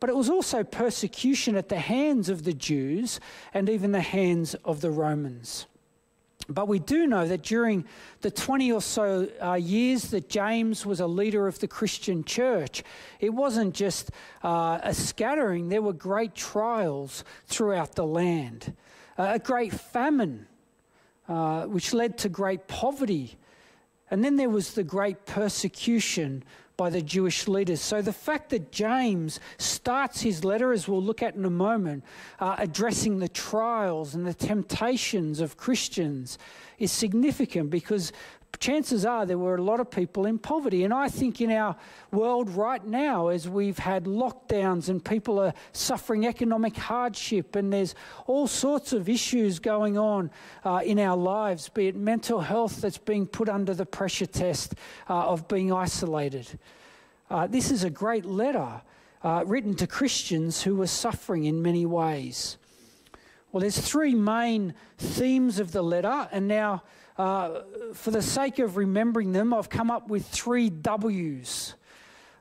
but 0.00 0.08
it 0.08 0.16
was 0.16 0.30
also 0.30 0.64
persecution 0.64 1.54
at 1.56 1.68
the 1.68 1.78
hands 1.78 2.30
of 2.30 2.44
the 2.44 2.54
Jews 2.54 3.20
and 3.52 3.68
even 3.68 3.92
the 3.92 4.00
hands 4.00 4.54
of 4.64 4.80
the 4.80 4.90
Romans. 4.90 5.66
But 6.48 6.66
we 6.66 6.78
do 6.80 7.06
know 7.06 7.28
that 7.28 7.42
during 7.42 7.84
the 8.22 8.30
20 8.30 8.72
or 8.72 8.80
so 8.80 9.28
uh, 9.40 9.54
years 9.54 10.10
that 10.10 10.28
James 10.28 10.84
was 10.84 10.98
a 10.98 11.06
leader 11.06 11.46
of 11.46 11.60
the 11.60 11.68
Christian 11.68 12.24
church, 12.24 12.82
it 13.20 13.30
wasn't 13.30 13.74
just 13.74 14.10
uh, 14.42 14.80
a 14.82 14.94
scattering, 14.94 15.68
there 15.68 15.82
were 15.82 15.92
great 15.92 16.34
trials 16.34 17.22
throughout 17.46 17.94
the 17.94 18.06
land, 18.06 18.74
a 19.28 19.38
great 19.38 19.72
famine, 19.72 20.46
uh, 21.28 21.64
which 21.64 21.92
led 21.92 22.18
to 22.18 22.28
great 22.28 22.66
poverty. 22.68 23.36
And 24.10 24.24
then 24.24 24.36
there 24.36 24.50
was 24.50 24.74
the 24.74 24.82
great 24.84 25.26
persecution 25.26 26.42
by 26.80 26.88
the 26.88 27.02
Jewish 27.02 27.46
leaders. 27.46 27.80
So 27.82 28.00
the 28.00 28.10
fact 28.10 28.48
that 28.50 28.72
James 28.72 29.38
starts 29.58 30.22
his 30.22 30.44
letter, 30.44 30.72
as 30.72 30.88
we'll 30.88 31.02
look 31.02 31.22
at 31.22 31.34
in 31.34 31.44
a 31.44 31.50
moment, 31.50 32.04
uh, 32.38 32.56
addressing 32.56 33.18
the 33.18 33.28
trials 33.28 34.14
and 34.14 34.26
the 34.26 34.32
temptations 34.32 35.40
of 35.40 35.58
Christians 35.58 36.38
is 36.78 36.90
significant 36.90 37.68
because 37.68 38.12
chances 38.58 39.04
are 39.04 39.24
there 39.24 39.38
were 39.38 39.54
a 39.54 39.62
lot 39.62 39.80
of 39.80 39.90
people 39.90 40.26
in 40.26 40.38
poverty. 40.38 40.84
And 40.84 40.92
I 40.92 41.08
think 41.08 41.40
in 41.40 41.50
our 41.50 41.76
world 42.10 42.50
right 42.50 42.84
now, 42.84 43.28
as 43.28 43.48
we've 43.48 43.78
had 43.78 44.04
lockdowns 44.04 44.88
and 44.88 45.04
people 45.04 45.38
are 45.38 45.54
suffering 45.72 46.26
economic 46.26 46.76
hardship, 46.76 47.56
and 47.56 47.72
there's 47.72 47.94
all 48.26 48.46
sorts 48.46 48.92
of 48.92 49.08
issues 49.08 49.58
going 49.58 49.96
on 49.96 50.30
uh, 50.64 50.80
in 50.84 50.98
our 50.98 51.16
lives, 51.16 51.68
be 51.68 51.88
it 51.88 51.96
mental 51.96 52.40
health 52.40 52.80
that's 52.80 52.98
being 52.98 53.26
put 53.26 53.48
under 53.48 53.74
the 53.74 53.86
pressure 53.86 54.26
test 54.26 54.74
uh, 55.08 55.28
of 55.28 55.46
being 55.48 55.72
isolated. 55.72 56.58
Uh, 57.30 57.46
this 57.46 57.70
is 57.70 57.84
a 57.84 57.90
great 57.90 58.24
letter 58.24 58.82
uh, 59.22 59.44
written 59.46 59.74
to 59.76 59.86
Christians 59.86 60.62
who 60.62 60.76
were 60.76 60.86
suffering 60.86 61.44
in 61.44 61.62
many 61.62 61.86
ways. 61.86 62.56
Well, 63.52 63.60
there's 63.60 63.78
three 63.78 64.14
main 64.14 64.74
themes 64.98 65.58
of 65.58 65.72
the 65.72 65.82
letter, 65.82 66.28
and 66.30 66.46
now 66.46 66.82
uh, 67.20 67.64
for 67.92 68.10
the 68.10 68.22
sake 68.22 68.58
of 68.60 68.78
remembering 68.78 69.32
them, 69.32 69.52
I've 69.52 69.68
come 69.68 69.90
up 69.90 70.08
with 70.08 70.26
three 70.26 70.70
W's. 70.70 71.74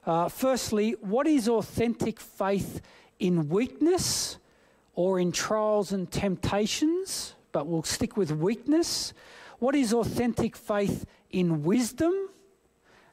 Uh, 0.06 0.30
firstly, 0.30 0.92
what 1.02 1.28
is 1.28 1.50
authentic 1.50 2.18
faith 2.18 2.80
in 3.20 3.50
weakness 3.50 4.38
or 4.96 5.20
in 5.20 5.34
trials 5.34 5.92
and 5.92 6.10
temptations? 6.10 7.36
But 7.52 7.68
we'll 7.68 7.84
stick 7.84 8.16
with 8.16 8.32
weakness. 8.32 9.12
What 9.58 9.76
is 9.76 9.94
authentic 9.94 10.56
faith 10.56 11.06
in 11.30 11.64
wisdom? 11.64 12.14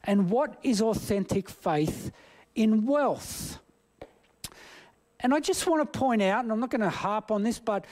And 0.05 0.31
what 0.31 0.61
is 0.63 0.81
authentic 0.81 1.49
faith 1.49 2.13
in 2.55 2.87
wealth? 2.87 3.59
And 5.19 5.35
I 5.35 5.41
just 5.41 5.67
want 5.67 5.93
to 5.93 5.99
point 5.99 6.23
out, 6.23 6.45
and 6.45 6.53
I'm 6.53 6.61
not 6.61 6.71
going 6.71 6.83
to 6.83 6.91
harp 6.91 7.33
on 7.33 7.43
this, 7.43 7.59
but 7.59 7.87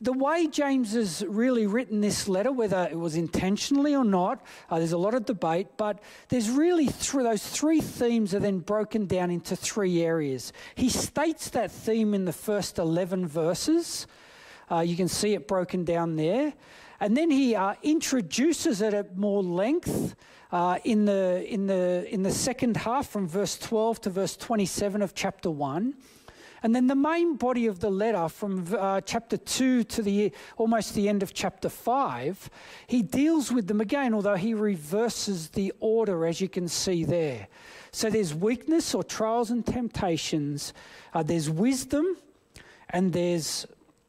the 0.00 0.12
way 0.12 0.48
James 0.48 0.92
has 0.94 1.24
really 1.26 1.66
written 1.66 2.00
this 2.00 2.28
letter, 2.28 2.50
whether 2.50 2.88
it 2.90 2.98
was 2.98 3.14
intentionally 3.14 3.94
or 3.94 4.04
not, 4.04 4.44
uh, 4.68 4.78
there's 4.78 4.92
a 4.92 4.98
lot 4.98 5.14
of 5.14 5.24
debate, 5.24 5.68
but 5.76 6.00
there's 6.28 6.50
really 6.50 6.86
th- 6.86 7.12
those 7.12 7.46
three 7.46 7.80
themes 7.80 8.34
are 8.34 8.40
then 8.40 8.58
broken 8.58 9.06
down 9.06 9.30
into 9.30 9.54
three 9.54 10.02
areas. 10.02 10.52
He 10.74 10.88
states 10.88 11.50
that 11.50 11.70
theme 11.70 12.12
in 12.12 12.24
the 12.24 12.32
first 12.32 12.78
11 12.78 13.28
verses. 13.28 14.08
Uh, 14.70 14.80
you 14.80 14.96
can 14.96 15.08
see 15.08 15.34
it 15.34 15.46
broken 15.46 15.84
down 15.84 16.16
there. 16.16 16.54
And 16.98 17.16
then 17.16 17.30
he 17.30 17.54
uh, 17.54 17.74
introduces 17.82 18.80
it 18.80 18.94
at 18.94 19.16
more 19.16 19.42
length 19.42 20.16
uh, 20.50 20.78
in, 20.84 21.04
the, 21.04 21.44
in, 21.48 21.66
the, 21.66 22.06
in 22.10 22.22
the 22.22 22.30
second 22.32 22.78
half 22.78 23.08
from 23.08 23.28
verse 23.28 23.58
12 23.58 24.00
to 24.02 24.10
verse 24.10 24.36
27 24.36 25.02
of 25.02 25.14
chapter 25.14 25.50
1. 25.50 25.94
And 26.64 26.74
then 26.74 26.86
the 26.86 26.96
main 26.96 27.36
body 27.36 27.66
of 27.66 27.80
the 27.80 27.90
letter 27.90 28.26
from 28.26 28.66
uh, 28.74 29.02
chapter 29.02 29.36
2 29.36 29.84
to 29.84 30.02
the 30.02 30.32
almost 30.56 30.94
the 30.94 31.10
end 31.10 31.22
of 31.22 31.34
chapter 31.34 31.68
5, 31.68 32.48
he 32.86 33.02
deals 33.02 33.52
with 33.52 33.66
them 33.66 33.82
again, 33.82 34.14
although 34.14 34.34
he 34.34 34.54
reverses 34.54 35.50
the 35.50 35.74
order, 35.78 36.24
as 36.24 36.40
you 36.40 36.48
can 36.48 36.66
see 36.66 37.04
there. 37.04 37.48
So 37.92 38.08
there's 38.08 38.32
weakness 38.32 38.94
or 38.94 39.04
trials 39.04 39.50
and 39.50 39.64
temptations, 39.64 40.72
uh, 41.12 41.22
there's 41.22 41.50
wisdom, 41.50 42.16
and 42.88 43.12
there's, 43.12 43.66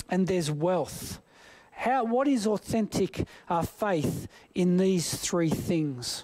and 0.09 0.25
there's 0.25 0.49
wealth. 0.49 1.19
How, 1.71 2.05
what 2.05 2.25
is 2.25 2.47
authentic 2.47 3.27
uh, 3.49 3.63
faith 3.63 4.29
in 4.53 4.77
these 4.77 5.13
three 5.13 5.49
things? 5.49 6.23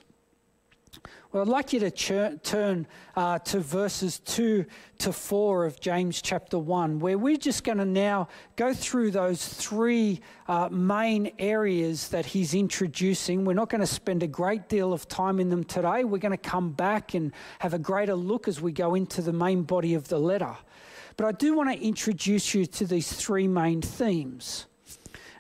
Well, 1.31 1.43
I'd 1.43 1.47
like 1.47 1.71
you 1.71 1.79
to 1.79 1.91
ch- 1.91 2.43
turn 2.43 2.85
uh, 3.15 3.39
to 3.39 3.61
verses 3.61 4.19
2 4.19 4.65
to 4.97 5.13
4 5.13 5.65
of 5.65 5.79
James 5.79 6.21
chapter 6.21 6.59
1, 6.59 6.99
where 6.99 7.17
we're 7.17 7.37
just 7.37 7.63
going 7.63 7.77
to 7.77 7.85
now 7.85 8.27
go 8.57 8.73
through 8.73 9.11
those 9.11 9.47
three 9.47 10.19
uh, 10.49 10.67
main 10.69 11.31
areas 11.39 12.09
that 12.09 12.25
he's 12.25 12.53
introducing. 12.53 13.45
We're 13.45 13.53
not 13.53 13.69
going 13.69 13.79
to 13.79 13.87
spend 13.87 14.23
a 14.23 14.27
great 14.27 14.67
deal 14.67 14.91
of 14.91 15.07
time 15.07 15.39
in 15.39 15.47
them 15.47 15.63
today. 15.63 16.03
We're 16.03 16.17
going 16.17 16.33
to 16.33 16.37
come 16.37 16.73
back 16.73 17.13
and 17.13 17.31
have 17.59 17.73
a 17.73 17.79
greater 17.79 18.15
look 18.15 18.49
as 18.49 18.59
we 18.59 18.73
go 18.73 18.95
into 18.95 19.21
the 19.21 19.31
main 19.31 19.63
body 19.63 19.93
of 19.93 20.09
the 20.09 20.19
letter. 20.19 20.57
But 21.15 21.27
I 21.27 21.31
do 21.31 21.55
want 21.55 21.71
to 21.71 21.81
introduce 21.81 22.53
you 22.53 22.65
to 22.65 22.85
these 22.85 23.09
three 23.09 23.47
main 23.47 23.81
themes. 23.81 24.65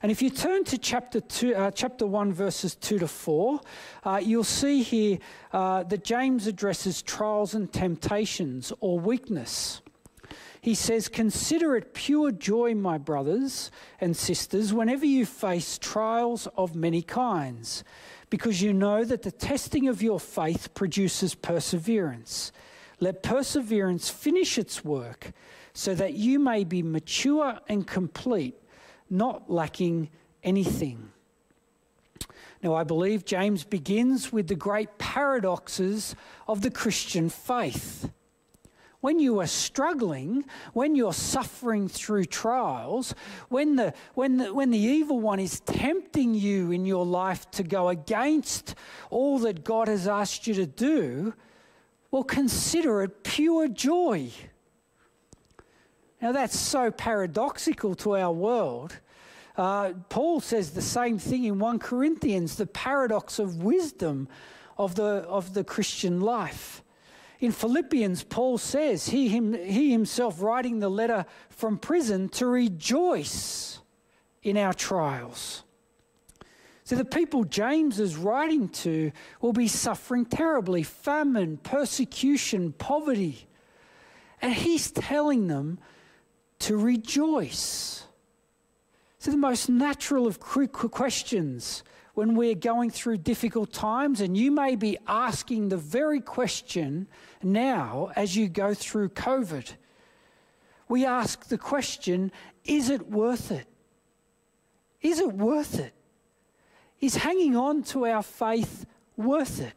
And 0.03 0.11
if 0.11 0.21
you 0.21 0.31
turn 0.31 0.63
to 0.65 0.79
chapter, 0.79 1.21
two, 1.21 1.53
uh, 1.53 1.69
chapter 1.69 2.07
1, 2.07 2.33
verses 2.33 2.73
2 2.75 2.99
to 2.99 3.07
4, 3.07 3.61
uh, 4.03 4.21
you'll 4.23 4.43
see 4.43 4.81
here 4.81 5.19
uh, 5.53 5.83
that 5.83 6.03
James 6.03 6.47
addresses 6.47 7.03
trials 7.03 7.53
and 7.53 7.71
temptations 7.71 8.73
or 8.79 8.99
weakness. 8.99 9.81
He 10.59 10.73
says, 10.73 11.07
Consider 11.07 11.75
it 11.75 11.93
pure 11.93 12.31
joy, 12.31 12.73
my 12.73 12.97
brothers 12.97 13.69
and 13.99 14.17
sisters, 14.17 14.73
whenever 14.73 15.05
you 15.05 15.23
face 15.23 15.77
trials 15.77 16.47
of 16.57 16.75
many 16.75 17.03
kinds, 17.03 17.83
because 18.31 18.59
you 18.59 18.73
know 18.73 19.03
that 19.03 19.21
the 19.21 19.31
testing 19.31 19.87
of 19.87 20.01
your 20.01 20.19
faith 20.19 20.73
produces 20.73 21.35
perseverance. 21.35 22.51
Let 22.99 23.21
perseverance 23.21 24.09
finish 24.09 24.57
its 24.57 24.83
work, 24.83 25.31
so 25.73 25.93
that 25.93 26.13
you 26.13 26.39
may 26.39 26.63
be 26.63 26.81
mature 26.81 27.59
and 27.67 27.85
complete 27.85 28.55
not 29.11 29.51
lacking 29.51 30.09
anything. 30.43 31.11
Now, 32.63 32.75
I 32.75 32.83
believe 32.83 33.25
James 33.25 33.63
begins 33.63 34.31
with 34.31 34.47
the 34.47 34.55
great 34.55 34.97
paradoxes 34.97 36.15
of 36.47 36.61
the 36.61 36.69
Christian 36.69 37.29
faith. 37.29 38.09
When 38.99 39.17
you 39.17 39.39
are 39.39 39.47
struggling, 39.47 40.45
when 40.73 40.95
you're 40.95 41.13
suffering 41.13 41.87
through 41.87 42.25
trials, 42.25 43.15
when 43.49 43.75
the, 43.75 43.95
when, 44.13 44.37
the, 44.37 44.53
when 44.53 44.69
the 44.69 44.77
evil 44.77 45.19
one 45.19 45.39
is 45.39 45.59
tempting 45.61 46.35
you 46.35 46.71
in 46.71 46.85
your 46.85 47.03
life 47.03 47.49
to 47.51 47.63
go 47.63 47.89
against 47.89 48.75
all 49.09 49.39
that 49.39 49.63
God 49.63 49.87
has 49.87 50.07
asked 50.07 50.45
you 50.45 50.53
to 50.53 50.67
do, 50.67 51.33
well, 52.11 52.23
consider 52.23 53.01
it 53.01 53.23
pure 53.23 53.67
joy. 53.67 54.29
Now, 56.21 56.31
that's 56.31 56.57
so 56.57 56.91
paradoxical 56.91 57.95
to 57.95 58.15
our 58.15 58.31
world. 58.31 58.97
Uh, 59.57 59.93
Paul 60.09 60.39
says 60.39 60.71
the 60.71 60.81
same 60.81 61.17
thing 61.17 61.45
in 61.45 61.59
1 61.59 61.79
Corinthians 61.79 62.55
the 62.55 62.67
paradox 62.67 63.39
of 63.39 63.63
wisdom 63.63 64.27
of 64.77 64.95
the, 64.95 65.03
of 65.03 65.53
the 65.53 65.63
Christian 65.63 66.21
life. 66.21 66.83
In 67.39 67.51
Philippians, 67.51 68.23
Paul 68.23 68.59
says, 68.59 69.09
he, 69.09 69.29
him, 69.29 69.53
he 69.53 69.91
himself 69.91 70.41
writing 70.41 70.79
the 70.79 70.89
letter 70.89 71.25
from 71.49 71.77
prison, 71.79 72.29
to 72.29 72.45
rejoice 72.45 73.79
in 74.43 74.57
our 74.57 74.73
trials. 74.73 75.63
So 76.83 76.95
the 76.95 77.05
people 77.05 77.43
James 77.45 77.99
is 77.99 78.15
writing 78.15 78.69
to 78.69 79.11
will 79.39 79.53
be 79.53 79.67
suffering 79.67 80.25
terribly 80.25 80.83
famine, 80.83 81.57
persecution, 81.57 82.73
poverty. 82.73 83.47
And 84.41 84.53
he's 84.53 84.91
telling 84.91 85.47
them 85.47 85.79
to 86.61 86.77
rejoice. 86.77 88.05
So, 89.19 89.31
the 89.31 89.37
most 89.37 89.69
natural 89.69 90.25
of 90.27 90.39
questions 90.39 91.83
when 92.13 92.35
we're 92.35 92.55
going 92.55 92.89
through 92.89 93.17
difficult 93.17 93.71
times, 93.71 94.19
and 94.21 94.35
you 94.35 94.51
may 94.51 94.75
be 94.75 94.97
asking 95.07 95.69
the 95.69 95.77
very 95.77 96.19
question 96.19 97.07
now 97.41 98.11
as 98.15 98.35
you 98.35 98.49
go 98.49 98.73
through 98.73 99.09
COVID. 99.09 99.73
We 100.87 101.05
ask 101.05 101.47
the 101.47 101.57
question 101.57 102.31
is 102.65 102.89
it 102.89 103.09
worth 103.09 103.51
it? 103.51 103.65
Is 105.01 105.19
it 105.19 105.33
worth 105.33 105.79
it? 105.79 105.93
Is 106.99 107.15
hanging 107.15 107.55
on 107.55 107.83
to 107.83 108.05
our 108.05 108.21
faith 108.21 108.85
worth 109.17 109.61
it? 109.61 109.73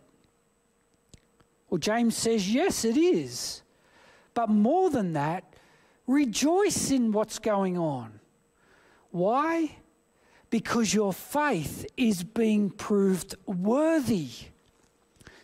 Well, 1.70 1.78
James 1.78 2.16
says, 2.16 2.52
yes, 2.52 2.84
it 2.84 2.96
is. 2.96 3.62
But 4.34 4.50
more 4.50 4.90
than 4.90 5.14
that, 5.14 5.53
rejoice 6.06 6.90
in 6.90 7.12
what's 7.12 7.38
going 7.38 7.78
on. 7.78 8.20
Why? 9.10 9.76
Because 10.50 10.92
your 10.92 11.12
faith 11.12 11.86
is 11.96 12.24
being 12.24 12.70
proved 12.70 13.34
worthy. 13.46 14.30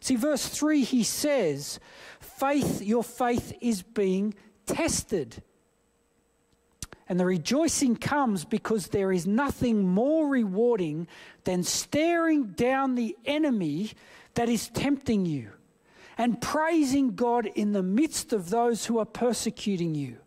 See, 0.00 0.17
verse 0.17 0.49
3, 0.49 0.83
he 0.83 1.02
says, 1.02 1.79
faith, 2.21 2.83
your 2.83 3.05
faith 3.05 3.52
is 3.61 3.83
being 3.83 4.35
tested. 4.67 5.43
And 7.09 7.19
the 7.19 7.26
rejoicing 7.26 7.97
comes 7.97 8.45
because 8.45 8.88
there 8.88 9.12
is 9.12 9.26
nothing 9.26 9.88
more 9.88 10.29
rewarding 10.29 11.09
than 11.45 11.64
staring 11.64 12.49
down 12.52 12.95
the 12.95 13.17
enemy 13.26 13.90
that 14.35 14.49
is 14.49 14.69
tempting 14.69 15.26
you 15.26 15.50
and 16.17 16.40
praising 16.40 17.17
God 17.17 17.47
in 17.47 17.73
the 17.73 17.83
midst 17.83 18.33
of 18.33 18.50
those 18.50 18.87
who 18.87 18.99
are 18.99 19.05
persecuting 19.05 19.95
you. 19.95 20.19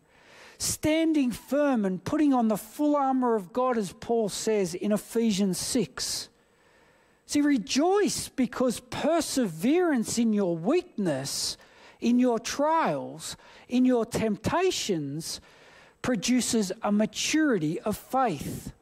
Standing 0.64 1.30
firm 1.30 1.84
and 1.84 2.02
putting 2.02 2.32
on 2.32 2.48
the 2.48 2.56
full 2.56 2.96
armour 2.96 3.34
of 3.34 3.52
God, 3.52 3.76
as 3.76 3.92
Paul 3.92 4.30
says 4.30 4.72
in 4.72 4.92
Ephesians 4.92 5.58
6. 5.58 6.30
See, 7.26 7.40
rejoice 7.42 8.30
because 8.30 8.80
perseverance 8.80 10.16
in 10.16 10.32
your 10.32 10.56
weakness, 10.56 11.58
in 12.00 12.18
your 12.18 12.38
trials, 12.38 13.36
in 13.68 13.84
your 13.84 14.06
temptations, 14.06 15.42
produces 16.00 16.72
a 16.80 16.90
maturity 16.90 17.78
of 17.80 17.98
faith. 17.98 18.72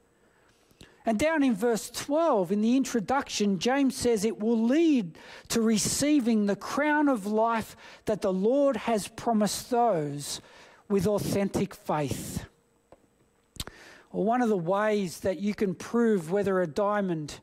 And 1.04 1.18
down 1.18 1.42
in 1.42 1.52
verse 1.52 1.90
12, 1.90 2.52
in 2.52 2.60
the 2.60 2.76
introduction, 2.76 3.58
James 3.58 3.96
says 3.96 4.24
it 4.24 4.38
will 4.38 4.62
lead 4.62 5.18
to 5.48 5.60
receiving 5.60 6.46
the 6.46 6.54
crown 6.54 7.08
of 7.08 7.26
life 7.26 7.76
that 8.04 8.20
the 8.20 8.32
Lord 8.32 8.76
has 8.76 9.08
promised 9.08 9.68
those 9.68 10.40
with 10.92 11.06
authentic 11.06 11.75
faith. 11.75 12.44
Well, 14.12 14.25
one 14.25 14.42
of 14.42 14.50
the 14.50 14.58
ways 14.58 15.20
that 15.20 15.38
you 15.38 15.54
can 15.54 15.75
prove 15.75 16.30
whether 16.30 16.61
a 16.61 16.66
diamond, 16.66 17.40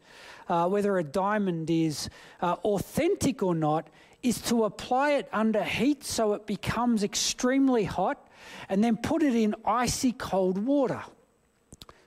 uh, 0.48 0.70
whether 0.70 1.00
a 1.00 1.04
diamond 1.04 1.72
is 1.72 2.12
uh, 2.44 2.58
authentic 2.64 3.42
or 3.42 3.56
not, 3.56 3.90
is 4.22 4.40
to 4.44 4.66
apply 4.66 5.14
it 5.14 5.28
under 5.34 5.64
heat 5.64 6.04
so 6.04 6.34
it 6.34 6.46
becomes 6.46 7.04
extremely 7.04 7.86
hot 7.86 8.30
and 8.70 8.84
then 8.84 8.98
put 8.98 9.24
it 9.24 9.34
in 9.34 9.56
icy 9.66 10.12
cold 10.12 10.60
water. 10.60 11.02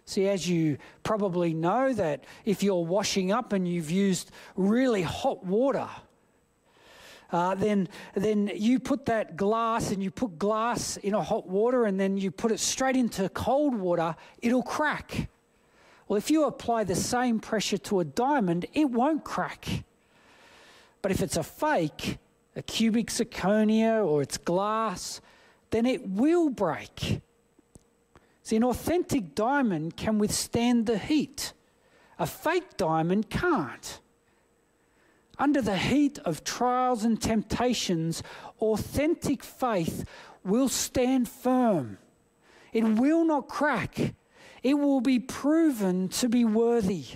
See, 0.04 0.28
as 0.28 0.49
you 0.49 0.78
probably 1.02 1.54
know, 1.54 1.92
that 1.92 2.22
if 2.44 2.62
you're 2.62 2.84
washing 2.84 3.32
up 3.32 3.52
and 3.52 3.66
you've 3.66 3.90
used 3.90 4.30
really 4.54 5.02
hot 5.02 5.44
water, 5.44 5.88
uh, 7.32 7.54
then, 7.54 7.88
then 8.14 8.50
you 8.54 8.78
put 8.78 9.06
that 9.06 9.36
glass 9.36 9.90
and 9.90 10.02
you 10.02 10.10
put 10.10 10.38
glass 10.38 10.98
in 10.98 11.14
a 11.14 11.22
hot 11.22 11.48
water 11.48 11.86
and 11.86 11.98
then 11.98 12.18
you 12.18 12.30
put 12.30 12.52
it 12.52 12.60
straight 12.60 12.94
into 12.94 13.26
cold 13.30 13.74
water, 13.74 14.14
it'll 14.42 14.62
crack. 14.62 15.30
Well, 16.06 16.18
if 16.18 16.30
you 16.30 16.44
apply 16.44 16.84
the 16.84 16.94
same 16.94 17.40
pressure 17.40 17.78
to 17.78 18.00
a 18.00 18.04
diamond, 18.04 18.66
it 18.74 18.90
won't 18.90 19.24
crack. 19.24 19.84
But 21.00 21.11
if 21.11 21.22
it's 21.22 21.38
a 21.38 21.42
fake, 21.42 22.18
a 22.54 22.61
cubic 22.61 23.09
zirconia 23.09 24.07
or 24.07 24.20
it's 24.20 24.37
glass, 24.37 25.22
then 25.70 25.87
it 25.87 26.07
will 26.07 26.50
break. 26.50 27.22
See, 28.42 28.57
an 28.57 28.64
authentic 28.64 29.35
diamond 29.35 29.96
can 29.96 30.18
withstand 30.18 30.85
the 30.85 30.98
heat, 30.98 31.54
a 32.18 32.26
fake 32.26 32.76
diamond 32.76 33.30
can't. 33.30 34.00
Under 35.42 35.61
the 35.61 35.76
heat 35.76 36.20
of 36.20 36.44
trials 36.44 37.02
and 37.02 37.20
temptations, 37.20 38.22
authentic 38.61 39.42
faith 39.42 40.05
will 40.44 40.68
stand 40.68 41.28
firm. 41.28 41.98
It 42.72 42.85
will 42.85 43.24
not 43.24 43.48
crack. 43.48 44.14
It 44.62 44.74
will 44.74 45.00
be 45.00 45.18
proven 45.18 46.09
to 46.11 46.28
be 46.28 46.44
worthy. 46.44 47.07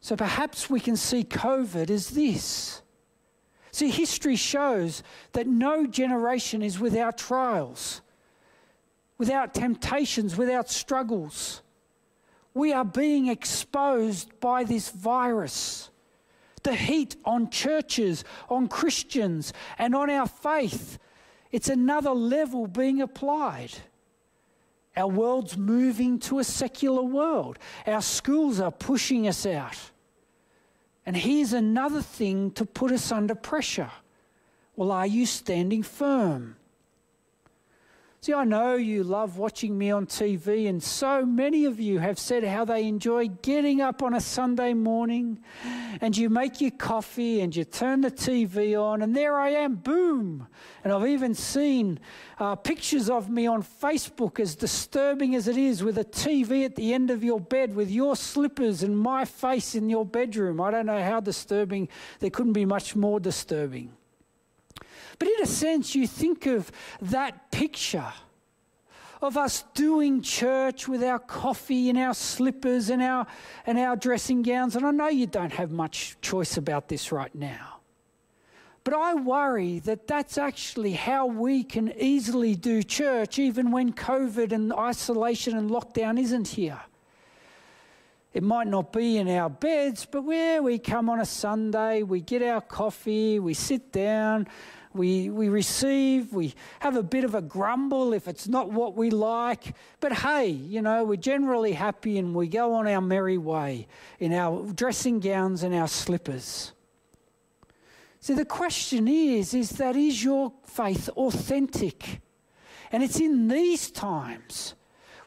So 0.00 0.16
perhaps 0.16 0.68
we 0.68 0.80
can 0.80 0.96
see 0.96 1.22
COVID 1.22 1.88
as 1.90 2.08
this. 2.08 2.82
See, 3.70 3.90
history 3.90 4.34
shows 4.34 5.04
that 5.34 5.46
no 5.46 5.86
generation 5.86 6.60
is 6.60 6.80
without 6.80 7.18
trials, 7.18 8.00
without 9.16 9.54
temptations, 9.54 10.36
without 10.36 10.68
struggles. 10.68 11.62
We 12.52 12.72
are 12.72 12.84
being 12.84 13.28
exposed 13.28 14.40
by 14.40 14.64
this 14.64 14.90
virus. 14.90 15.88
The 16.62 16.74
heat 16.74 17.16
on 17.24 17.50
churches, 17.50 18.24
on 18.48 18.68
Christians, 18.68 19.52
and 19.78 19.94
on 19.94 20.10
our 20.10 20.28
faith. 20.28 20.98
It's 21.50 21.68
another 21.68 22.10
level 22.10 22.66
being 22.66 23.00
applied. 23.02 23.72
Our 24.96 25.08
world's 25.08 25.56
moving 25.56 26.18
to 26.20 26.38
a 26.38 26.44
secular 26.44 27.02
world. 27.02 27.58
Our 27.86 28.02
schools 28.02 28.60
are 28.60 28.70
pushing 28.70 29.26
us 29.26 29.46
out. 29.46 29.78
And 31.04 31.16
here's 31.16 31.52
another 31.52 32.02
thing 32.02 32.52
to 32.52 32.64
put 32.64 32.92
us 32.92 33.10
under 33.10 33.34
pressure. 33.34 33.90
Well, 34.76 34.92
are 34.92 35.06
you 35.06 35.26
standing 35.26 35.82
firm? 35.82 36.56
See, 38.24 38.34
I 38.34 38.44
know 38.44 38.76
you 38.76 39.02
love 39.02 39.36
watching 39.36 39.76
me 39.76 39.90
on 39.90 40.06
TV, 40.06 40.68
and 40.68 40.80
so 40.80 41.26
many 41.26 41.64
of 41.64 41.80
you 41.80 41.98
have 41.98 42.20
said 42.20 42.44
how 42.44 42.64
they 42.64 42.86
enjoy 42.86 43.26
getting 43.26 43.80
up 43.80 44.00
on 44.00 44.14
a 44.14 44.20
Sunday 44.20 44.74
morning 44.74 45.40
and 46.00 46.16
you 46.16 46.30
make 46.30 46.60
your 46.60 46.70
coffee 46.70 47.40
and 47.40 47.56
you 47.56 47.64
turn 47.64 48.00
the 48.00 48.12
TV 48.12 48.80
on, 48.80 49.02
and 49.02 49.16
there 49.16 49.36
I 49.36 49.48
am, 49.48 49.74
boom. 49.74 50.46
And 50.84 50.92
I've 50.92 51.08
even 51.08 51.34
seen 51.34 51.98
uh, 52.38 52.54
pictures 52.54 53.10
of 53.10 53.28
me 53.28 53.48
on 53.48 53.60
Facebook, 53.60 54.38
as 54.38 54.54
disturbing 54.54 55.34
as 55.34 55.48
it 55.48 55.56
is, 55.56 55.82
with 55.82 55.98
a 55.98 56.04
TV 56.04 56.64
at 56.64 56.76
the 56.76 56.94
end 56.94 57.10
of 57.10 57.24
your 57.24 57.40
bed 57.40 57.74
with 57.74 57.90
your 57.90 58.14
slippers 58.14 58.84
and 58.84 58.96
my 58.96 59.24
face 59.24 59.74
in 59.74 59.90
your 59.90 60.06
bedroom. 60.06 60.60
I 60.60 60.70
don't 60.70 60.86
know 60.86 61.02
how 61.02 61.18
disturbing, 61.18 61.88
there 62.20 62.30
couldn't 62.30 62.52
be 62.52 62.66
much 62.66 62.94
more 62.94 63.18
disturbing. 63.18 63.90
But 65.18 65.28
in 65.28 65.42
a 65.42 65.46
sense, 65.46 65.94
you 65.94 66.06
think 66.06 66.46
of 66.46 66.70
that 67.00 67.50
picture 67.50 68.12
of 69.22 69.36
us 69.36 69.64
doing 69.74 70.20
church 70.20 70.88
with 70.88 71.02
our 71.02 71.20
coffee 71.20 71.88
and 71.88 71.96
our 71.96 72.12
slippers 72.12 72.90
and 72.90 73.00
our, 73.00 73.26
and 73.64 73.78
our 73.78 73.94
dressing 73.94 74.42
gowns. 74.42 74.74
And 74.74 74.84
I 74.84 74.90
know 74.90 75.08
you 75.08 75.28
don't 75.28 75.52
have 75.52 75.70
much 75.70 76.16
choice 76.20 76.56
about 76.56 76.88
this 76.88 77.12
right 77.12 77.32
now. 77.34 77.78
But 78.84 78.94
I 78.94 79.14
worry 79.14 79.78
that 79.80 80.08
that's 80.08 80.36
actually 80.36 80.94
how 80.94 81.26
we 81.26 81.62
can 81.62 81.92
easily 81.96 82.56
do 82.56 82.82
church, 82.82 83.38
even 83.38 83.70
when 83.70 83.92
COVID 83.92 84.50
and 84.50 84.72
isolation 84.72 85.56
and 85.56 85.70
lockdown 85.70 86.18
isn't 86.20 86.48
here. 86.48 86.80
It 88.34 88.42
might 88.42 88.66
not 88.66 88.92
be 88.92 89.18
in 89.18 89.28
our 89.28 89.50
beds, 89.50 90.04
but 90.10 90.22
where 90.22 90.62
we 90.62 90.78
come 90.78 91.08
on 91.10 91.20
a 91.20 91.26
Sunday, 91.26 92.02
we 92.02 92.20
get 92.20 92.42
our 92.42 92.62
coffee, 92.62 93.38
we 93.38 93.54
sit 93.54 93.92
down, 93.92 94.48
we, 94.94 95.30
we 95.30 95.48
receive, 95.48 96.32
we 96.32 96.54
have 96.80 96.96
a 96.96 97.02
bit 97.02 97.24
of 97.24 97.34
a 97.34 97.42
grumble 97.42 98.12
if 98.12 98.28
it's 98.28 98.48
not 98.48 98.70
what 98.70 98.96
we 98.96 99.10
like. 99.10 99.74
But 100.00 100.12
hey, 100.12 100.48
you 100.48 100.82
know, 100.82 101.04
we're 101.04 101.16
generally 101.16 101.72
happy 101.72 102.18
and 102.18 102.34
we 102.34 102.48
go 102.48 102.74
on 102.74 102.86
our 102.86 103.00
merry 103.00 103.38
way 103.38 103.86
in 104.18 104.32
our 104.32 104.72
dressing 104.72 105.20
gowns 105.20 105.62
and 105.62 105.74
our 105.74 105.88
slippers. 105.88 106.72
See, 108.20 108.34
the 108.34 108.44
question 108.44 109.08
is, 109.08 109.52
is 109.52 109.70
that 109.70 109.96
is 109.96 110.22
your 110.22 110.52
faith 110.64 111.08
authentic? 111.16 112.20
And 112.92 113.02
it's 113.02 113.18
in 113.18 113.48
these 113.48 113.90
times 113.90 114.74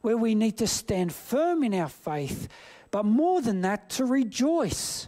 where 0.01 0.15
we 0.15 0.35
need 0.35 0.57
to 0.59 0.67
stand 0.67 1.11
firm 1.11 1.63
in 1.63 1.73
our 1.73 1.89
faith, 1.89 2.47
but 2.91 3.03
more 3.03 3.41
than 3.41 3.61
that, 3.61 3.89
to 3.89 4.05
rejoice. 4.05 5.07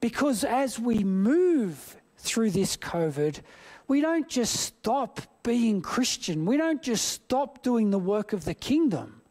Because 0.00 0.44
as 0.44 0.78
we 0.78 1.02
move 1.04 1.96
through 2.18 2.50
this 2.50 2.76
COVID, 2.76 3.40
we 3.88 4.02
don't 4.02 4.28
just 4.28 4.54
stop 4.54 5.20
being 5.42 5.80
Christian. 5.80 6.44
We 6.44 6.58
don't 6.58 6.82
just 6.82 7.06
stop 7.06 7.62
doing 7.62 7.90
the 7.90 7.98
work 7.98 8.34
of 8.34 8.44
the 8.44 8.54
kingdom. 8.54 9.22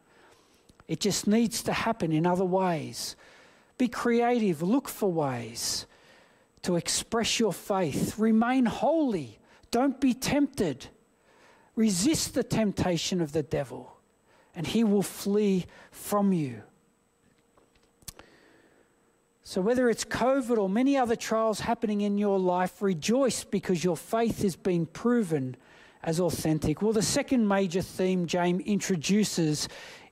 It 0.88 1.00
just 1.00 1.28
needs 1.28 1.62
to 1.62 1.72
happen 1.72 2.12
in 2.12 2.26
other 2.26 2.44
ways. 2.44 3.14
Be 3.78 3.86
creative, 3.86 4.60
look 4.60 4.88
for 4.88 5.10
ways 5.10 5.86
to 6.62 6.74
express 6.74 7.38
your 7.38 7.52
faith. 7.52 8.18
Remain 8.18 8.66
holy, 8.66 9.38
don't 9.70 10.00
be 10.00 10.12
tempted. 10.12 10.88
Resist 11.76 12.34
the 12.34 12.42
temptation 12.42 13.20
of 13.20 13.30
the 13.30 13.44
devil, 13.44 13.96
and 14.56 14.66
he 14.66 14.82
will 14.82 15.02
flee 15.02 15.66
from 15.92 16.32
you. 16.32 16.62
So, 19.48 19.62
whether 19.62 19.88
it's 19.88 20.04
COVID 20.04 20.58
or 20.58 20.68
many 20.68 20.98
other 20.98 21.16
trials 21.16 21.60
happening 21.60 22.02
in 22.02 22.18
your 22.18 22.38
life, 22.38 22.82
rejoice 22.82 23.44
because 23.44 23.82
your 23.82 23.96
faith 23.96 24.44
is 24.44 24.56
being 24.56 24.84
proven 24.84 25.56
as 26.02 26.20
authentic. 26.20 26.82
Well, 26.82 26.92
the 26.92 27.00
second 27.00 27.48
major 27.48 27.80
theme 27.80 28.26
James 28.26 28.62
introduces 28.66 29.66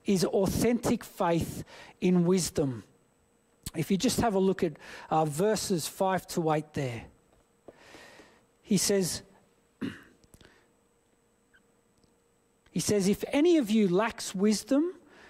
is 0.07 0.25
authentic 0.25 1.03
faith 1.03 1.63
in 2.01 2.25
wisdom. 2.25 2.83
If 3.75 3.91
you 3.91 3.97
just 3.97 4.21
have 4.21 4.33
a 4.33 4.39
look 4.39 4.63
at 4.63 4.73
uh, 5.11 5.25
verses 5.25 5.87
5 5.87 6.25
to 6.29 6.53
8 6.53 6.73
there, 6.73 7.03
he 8.63 8.77
says, 8.77 9.21
he 12.71 12.79
says, 12.79 13.07
if 13.07 13.23
any 13.31 13.57
of 13.57 13.69
you 13.69 13.87
lacks 13.87 14.33
wisdom, 14.33 14.96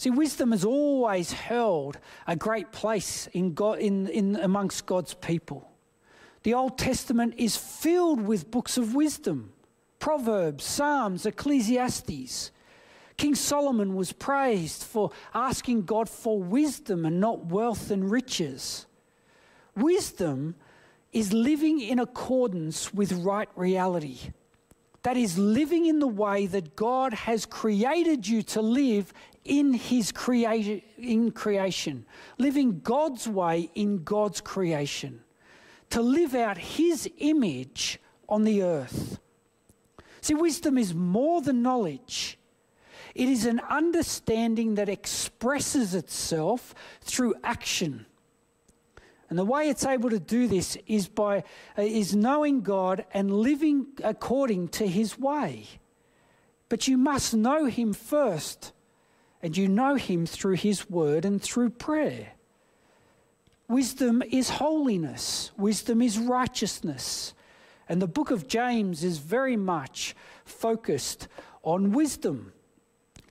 See, 0.00 0.08
wisdom 0.08 0.52
has 0.52 0.64
always 0.64 1.30
held 1.30 1.98
a 2.26 2.34
great 2.34 2.72
place 2.72 3.26
in 3.34 3.52
God, 3.52 3.80
in, 3.80 4.08
in, 4.08 4.36
amongst 4.36 4.86
God's 4.86 5.12
people. 5.12 5.70
The 6.42 6.54
Old 6.54 6.78
Testament 6.78 7.34
is 7.36 7.58
filled 7.58 8.22
with 8.22 8.50
books 8.50 8.78
of 8.78 8.94
wisdom 8.94 9.52
Proverbs, 9.98 10.64
Psalms, 10.64 11.26
Ecclesiastes. 11.26 12.50
King 13.18 13.34
Solomon 13.34 13.94
was 13.94 14.12
praised 14.12 14.84
for 14.84 15.10
asking 15.34 15.82
God 15.82 16.08
for 16.08 16.42
wisdom 16.42 17.04
and 17.04 17.20
not 17.20 17.44
wealth 17.44 17.90
and 17.90 18.10
riches. 18.10 18.86
Wisdom 19.76 20.54
is 21.12 21.34
living 21.34 21.78
in 21.78 21.98
accordance 21.98 22.94
with 22.94 23.12
right 23.12 23.50
reality. 23.54 24.30
That 25.02 25.16
is 25.16 25.38
living 25.38 25.86
in 25.86 25.98
the 25.98 26.06
way 26.06 26.46
that 26.46 26.76
God 26.76 27.14
has 27.14 27.46
created 27.46 28.26
you 28.26 28.42
to 28.44 28.60
live 28.60 29.12
in 29.44 29.72
his 29.74 30.12
creation, 30.12 30.82
in 30.98 31.30
creation, 31.30 32.04
living 32.38 32.80
God's 32.80 33.28
way 33.28 33.70
in 33.74 34.04
God's 34.04 34.40
creation, 34.40 35.22
to 35.90 36.02
live 36.02 36.34
out 36.34 36.58
his 36.58 37.08
image 37.18 37.98
on 38.28 38.44
the 38.44 38.62
earth. 38.62 39.18
See, 40.20 40.34
wisdom 40.34 40.76
is 40.76 40.94
more 40.94 41.40
than 41.40 41.62
knowledge. 41.62 42.38
It 43.14 43.28
is 43.28 43.46
an 43.46 43.60
understanding 43.68 44.76
that 44.76 44.88
expresses 44.88 45.94
itself 45.94 46.74
through 47.00 47.34
action. 47.42 48.06
And 49.28 49.38
the 49.38 49.44
way 49.44 49.68
it's 49.68 49.86
able 49.86 50.10
to 50.10 50.20
do 50.20 50.48
this 50.48 50.76
is 50.86 51.08
by 51.08 51.44
uh, 51.78 51.82
is 51.82 52.14
knowing 52.14 52.62
God 52.62 53.04
and 53.12 53.30
living 53.30 53.86
according 54.02 54.68
to 54.68 54.86
his 54.86 55.18
way. 55.18 55.66
But 56.68 56.88
you 56.88 56.98
must 56.98 57.34
know 57.34 57.66
him 57.66 57.92
first. 57.92 58.72
And 59.42 59.56
you 59.56 59.68
know 59.68 59.94
him 59.94 60.26
through 60.26 60.56
his 60.56 60.90
word 60.90 61.24
and 61.24 61.40
through 61.40 61.70
prayer. 61.70 62.32
Wisdom 63.68 64.22
is 64.30 64.50
holiness. 64.50 65.52
Wisdom 65.56 66.02
is 66.02 66.18
righteousness. 66.18 67.32
And 67.88 68.02
the 68.02 68.08
book 68.08 68.30
of 68.30 68.48
James 68.48 69.02
is 69.02 69.18
very 69.18 69.56
much 69.56 70.14
focused 70.44 71.28
on 71.62 71.92
wisdom. 71.92 72.52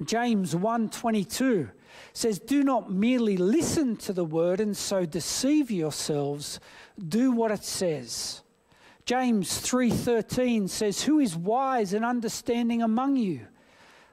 James 0.04 0.56
1:22 0.56 1.72
says, 2.14 2.40
"Do 2.40 2.64
not 2.64 2.92
merely 2.92 3.36
listen 3.36 3.98
to 3.98 4.14
the 4.14 4.26
word 4.26 4.60
and 4.60 4.76
so 4.76 5.06
deceive 5.06 5.70
yourselves. 5.70 6.60
Do 6.98 7.32
what 7.32 7.52
it 7.52 7.64
says." 7.64 8.42
James 9.06 9.60
3:13 9.60 10.68
says, 10.68 11.04
"Who 11.04 11.20
is 11.20 11.36
wise 11.36 11.94
and 11.94 12.06
understanding 12.06 12.82
among 12.82 13.18
you? 13.18 13.48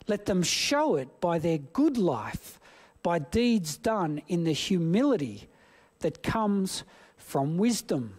Let 0.06 0.26
them 0.26 0.42
show 0.42 0.96
it 0.96 1.20
by 1.20 1.38
their 1.38 1.58
good 1.58 1.98
life, 1.98 2.60
by 3.02 3.18
deeds 3.18 3.76
done 3.76 4.22
in 4.28 4.44
the 4.44 4.52
humility 4.52 5.48
that 6.00 6.22
comes 6.22 6.84
from 7.16 7.58
wisdom." 7.58 8.18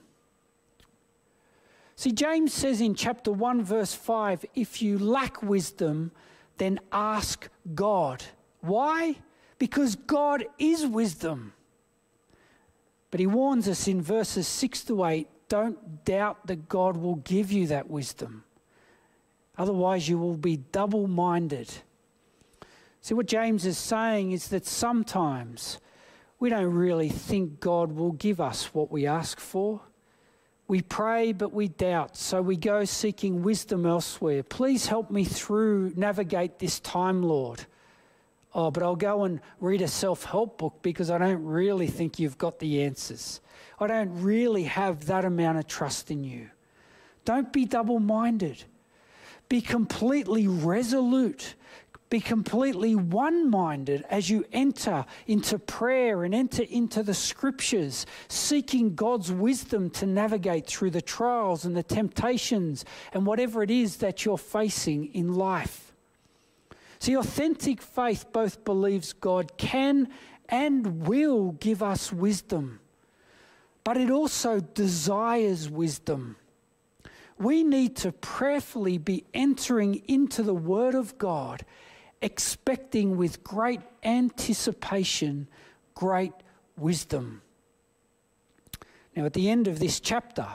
See, 1.95 2.12
James 2.12 2.54
says 2.54 2.80
in 2.80 2.93
chapter 2.93 3.32
1, 3.32 3.63
verse 3.63 3.93
5 3.93 4.45
if 4.54 4.82
you 4.82 5.00
lack 5.00 5.41
wisdom, 5.41 6.12
then 6.58 6.80
ask 6.91 7.50
God. 7.73 8.23
Why? 8.62 9.17
Because 9.58 9.95
God 9.95 10.45
is 10.60 10.86
wisdom. 10.86 11.54
But 13.10 13.19
he 13.19 13.28
warns 13.28 13.67
us 13.67 13.88
in 13.88 14.02
verses 14.02 14.47
6 14.47 14.84
to 14.86 15.06
8 15.06 15.28
don't 15.50 16.04
doubt 16.04 16.45
that 16.47 16.67
God 16.67 16.97
will 16.97 17.15
give 17.15 17.52
you 17.52 17.67
that 17.67 17.89
wisdom. 17.89 18.43
Otherwise, 19.58 20.08
you 20.08 20.17
will 20.17 20.38
be 20.38 20.58
double 20.58 21.08
minded. 21.08 21.70
See, 23.02 23.13
what 23.13 23.26
James 23.26 23.65
is 23.65 23.78
saying 23.78 24.32
is 24.32 24.50
that 24.50 24.65
sometimes 24.65 25.80
we 26.39 26.50
don't 26.50 26.74
really 26.74 27.10
think 27.10 27.60
God 27.60 27.93
will 27.93 28.12
give 28.12 28.39
us 28.39 28.74
what 28.74 28.91
we 28.91 29.08
ask 29.08 29.39
for. 29.39 29.82
We 30.67 30.82
pray, 30.82 31.32
but 31.32 31.54
we 31.54 31.70
doubt, 31.70 32.17
so 32.17 32.41
we 32.41 32.58
go 32.58 32.84
seeking 32.84 33.41
wisdom 33.41 33.86
elsewhere. 33.86 34.43
Please 34.43 34.88
help 34.88 35.10
me 35.10 35.24
through, 35.24 35.93
navigate 35.96 36.60
this 36.60 36.80
time, 36.82 37.24
Lord. 37.24 37.65
Oh, 38.54 38.70
but 38.70 38.84
I'll 38.84 38.96
go 38.96 39.24
and 39.24 39.39
read 39.62 39.82
a 39.82 39.88
self 39.88 40.26
help 40.26 40.58
book 40.58 40.80
because 40.82 41.10
I 41.10 41.17
don't 41.17 41.43
really 41.46 41.88
think 41.88 42.20
you've 42.20 42.38
got 42.38 42.60
the 42.60 42.84
answers. 42.84 43.39
I 43.80 43.88
don't 43.88 44.22
really 44.22 44.63
have 44.63 45.06
that 45.06 45.24
amount 45.24 45.60
of 45.60 45.67
trust 45.67 46.12
in 46.12 46.24
you. 46.24 46.50
Don't 47.24 47.54
be 47.54 47.65
double 47.65 48.00
minded. 48.00 48.63
Be 49.50 49.62
completely 49.62 50.48
resolute 50.48 51.56
be 52.10 52.20
completely 52.22 52.96
one 52.96 53.50
minded 53.50 54.06
as 54.10 54.30
you 54.30 54.46
enter 54.54 55.06
into 55.26 55.60
prayer 55.60 56.24
and 56.24 56.34
enter 56.34 56.64
into 56.64 57.04
the 57.04 57.14
scriptures, 57.14 58.06
seeking 58.30 58.96
God's 58.96 59.32
wisdom 59.32 59.90
to 59.92 60.06
navigate 60.06 60.68
through 60.68 60.92
the 60.92 61.02
trials 61.02 61.66
and 61.66 61.76
the 61.76 61.84
temptations 61.84 62.86
and 63.14 63.26
whatever 63.26 63.62
it 63.62 63.70
is 63.70 63.98
that 63.98 64.24
you're 64.24 64.38
facing 64.38 65.14
in 65.14 65.34
life. 65.34 65.94
See, 67.00 67.18
authentic 67.18 67.82
faith 67.82 68.26
both 68.32 68.64
believes 68.64 69.12
God 69.12 69.58
can 69.58 70.08
and 70.48 71.06
will 71.06 71.52
give 71.52 71.84
us 71.84 72.14
wisdom, 72.14 72.80
but 73.84 73.98
it 73.98 74.10
also 74.10 74.62
desires 74.62 75.70
wisdom. 75.70 76.38
We 77.38 77.63
need 77.63 77.95
to 77.97 78.12
prayerfully 78.12 78.97
be 78.97 79.23
entering 79.34 80.02
into 80.08 80.43
the 80.43 80.54
Word 80.54 80.95
of 80.95 81.17
God 81.17 81.65
expecting 82.21 83.15
with 83.15 83.43
great 83.43 83.82
anticipation 84.04 85.47
great 85.93 86.34
wisdom. 86.78 87.41
Now, 89.15 89.26
at 89.26 89.34
the 89.34 89.50
end 89.50 89.67
of 89.67 89.80
this 89.80 90.00
chapter, 90.00 90.47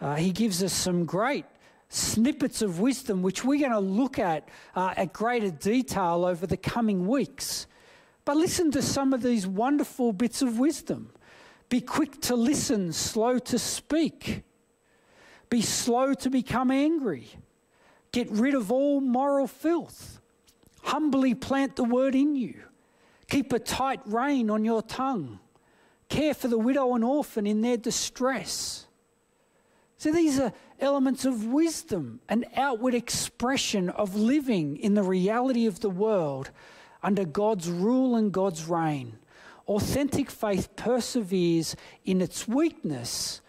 uh, 0.00 0.14
he 0.14 0.30
gives 0.30 0.62
us 0.62 0.72
some 0.72 1.04
great 1.04 1.44
snippets 1.88 2.62
of 2.62 2.78
wisdom, 2.78 3.22
which 3.22 3.44
we're 3.44 3.58
going 3.58 3.72
to 3.72 3.80
look 3.80 4.18
at 4.18 4.48
uh, 4.76 4.94
at 4.96 5.12
greater 5.12 5.50
detail 5.50 6.24
over 6.24 6.46
the 6.46 6.56
coming 6.56 7.08
weeks. 7.08 7.66
But 8.24 8.36
listen 8.36 8.70
to 8.72 8.82
some 8.82 9.12
of 9.12 9.22
these 9.22 9.46
wonderful 9.46 10.12
bits 10.12 10.40
of 10.40 10.58
wisdom. 10.58 11.10
Be 11.68 11.80
quick 11.80 12.20
to 12.22 12.36
listen, 12.36 12.92
slow 12.92 13.38
to 13.40 13.58
speak. 13.58 14.44
Be 15.50 15.62
slow 15.62 16.14
to 16.14 16.30
become 16.30 16.70
angry. 16.70 17.28
Get 18.12 18.30
rid 18.30 18.54
of 18.54 18.70
all 18.70 19.00
moral 19.00 19.46
filth. 19.46 20.20
Humbly 20.82 21.34
plant 21.34 21.76
the 21.76 21.84
word 21.84 22.14
in 22.14 22.36
you. 22.36 22.54
Keep 23.28 23.52
a 23.52 23.58
tight 23.58 24.00
rein 24.04 24.50
on 24.50 24.64
your 24.64 24.82
tongue. 24.82 25.40
Care 26.08 26.34
for 26.34 26.48
the 26.48 26.58
widow 26.58 26.94
and 26.94 27.02
orphan 27.02 27.46
in 27.46 27.62
their 27.62 27.76
distress. 27.76 28.86
So 29.96 30.12
these 30.12 30.38
are 30.38 30.52
elements 30.80 31.24
of 31.24 31.46
wisdom, 31.46 32.20
an 32.28 32.44
outward 32.56 32.94
expression 32.94 33.88
of 33.88 34.14
living 34.14 34.76
in 34.76 34.94
the 34.94 35.02
reality 35.02 35.66
of 35.66 35.80
the 35.80 35.90
world 35.90 36.50
under 37.02 37.24
God's 37.24 37.70
rule 37.70 38.16
and 38.16 38.30
God's 38.32 38.64
reign. 38.66 39.18
Authentic 39.66 40.30
faith 40.30 40.76
perseveres 40.76 41.74
in 42.04 42.20
its 42.20 42.46
weakness, 42.46 43.40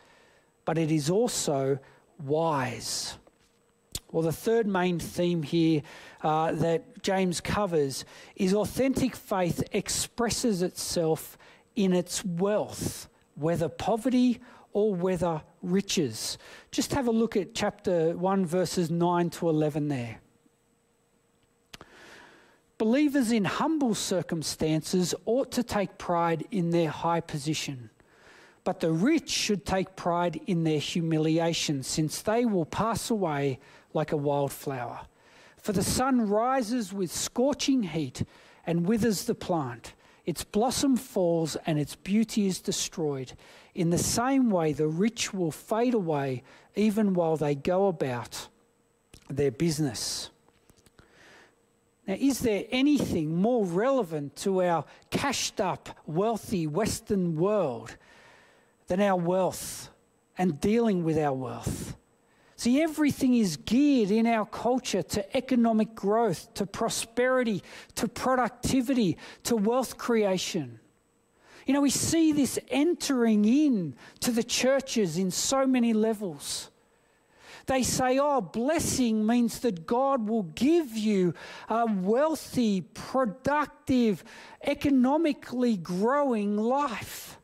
but 0.66 0.78
it 0.78 0.92
is 0.92 1.10
also 1.10 1.80
wise. 2.24 3.16
Well, 4.12 4.24
the 4.24 4.32
third 4.32 4.68
main 4.68 5.00
theme 5.00 5.44
here 5.44 5.82
uh, 6.24 6.52
that 6.54 7.04
James 7.04 7.42
covers 7.42 8.06
is 8.36 8.54
authentic 8.54 9.16
faith 9.16 9.64
expresses 9.72 10.62
itself 10.62 11.38
in 11.76 11.94
its 11.94 12.24
wealth, 12.24 13.10
whether 13.36 13.68
poverty 13.68 14.40
or 14.74 14.94
whether 14.94 15.42
riches. 15.62 16.38
Just 16.72 16.94
have 16.94 17.08
a 17.08 17.12
look 17.12 17.36
at 17.36 17.54
chapter 17.54 18.16
1, 18.16 18.46
verses 18.46 18.90
9 18.90 19.30
to 19.32 19.50
11 19.50 19.88
there. 19.88 20.20
Believers 22.78 23.32
in 23.32 23.46
humble 23.46 23.96
circumstances 23.96 25.16
ought 25.26 25.52
to 25.54 25.64
take 25.64 25.98
pride 25.98 26.46
in 26.52 26.72
their 26.72 26.90
high 26.90 27.22
position. 27.22 27.90
But 28.66 28.80
the 28.80 28.92
rich 28.92 29.30
should 29.30 29.64
take 29.64 29.96
pride 29.96 30.42
in 30.48 30.64
their 30.64 30.80
humiliation, 30.80 31.84
since 31.84 32.22
they 32.22 32.46
will 32.46 32.66
pass 32.66 33.10
away 33.10 33.60
like 33.94 34.12
a 34.12 34.18
wildflower. 34.18 35.02
For 35.56 35.72
the 35.72 35.84
sun 35.84 36.28
rises 36.28 36.92
with 36.92 37.12
scorching 37.12 37.84
heat 37.84 38.24
and 38.66 38.88
withers 38.88 39.26
the 39.26 39.36
plant. 39.36 39.94
Its 40.26 40.44
blossom 40.44 40.98
falls 40.98 41.56
and 41.68 41.80
its 41.80 41.96
beauty 41.96 42.48
is 42.48 42.60
destroyed. 42.60 43.34
In 43.76 43.92
the 43.92 44.00
same 44.00 44.50
way, 44.50 44.74
the 44.74 44.88
rich 44.88 45.32
will 45.32 45.52
fade 45.52 45.94
away 45.94 46.42
even 46.76 47.14
while 47.14 47.38
they 47.38 47.54
go 47.54 47.88
about 47.88 48.48
their 49.30 49.52
business. 49.52 50.32
Now, 52.08 52.16
is 52.20 52.40
there 52.40 52.66
anything 52.72 53.36
more 53.36 53.64
relevant 53.66 54.36
to 54.38 54.64
our 54.64 54.86
cashed 55.12 55.62
up, 55.62 55.90
wealthy 56.08 56.66
Western 56.66 57.36
world 57.36 57.96
than 58.88 59.02
our 59.02 59.18
wealth 59.18 59.90
and 60.38 60.60
dealing 60.60 61.04
with 61.04 61.18
our 61.18 61.34
wealth? 61.34 61.96
See, 62.58 62.82
everything 62.82 63.36
is 63.36 63.58
geared 63.58 64.12
in 64.12 64.26
our 64.26 64.46
culture 64.46 65.04
to 65.04 65.38
economic 65.38 65.94
growth, 65.94 66.54
to 66.54 66.66
prosperity, 66.66 67.62
to 67.96 68.08
productivity, 68.08 69.18
to 69.44 69.58
wealth 69.58 69.98
creation. 69.98 70.80
You 71.66 71.74
know, 71.74 71.82
we 71.82 71.90
see 71.90 72.32
this 72.32 72.58
entering 72.70 73.44
in 73.44 73.96
to 74.22 74.32
the 74.32 74.44
churches 74.44 75.18
in 75.18 75.32
so 75.32 75.66
many 75.66 75.94
levels. 75.94 76.70
They 77.66 77.82
say, 77.82 78.20
oh, 78.20 78.42
blessing 78.42 79.26
means 79.26 79.60
that 79.60 79.88
God 79.88 80.30
will 80.30 80.44
give 80.44 80.96
you 80.96 81.34
a 81.68 81.88
wealthy, 81.88 82.82
productive, 82.82 84.24
economically 84.64 85.76
growing 85.76 86.58
life. 86.58 87.40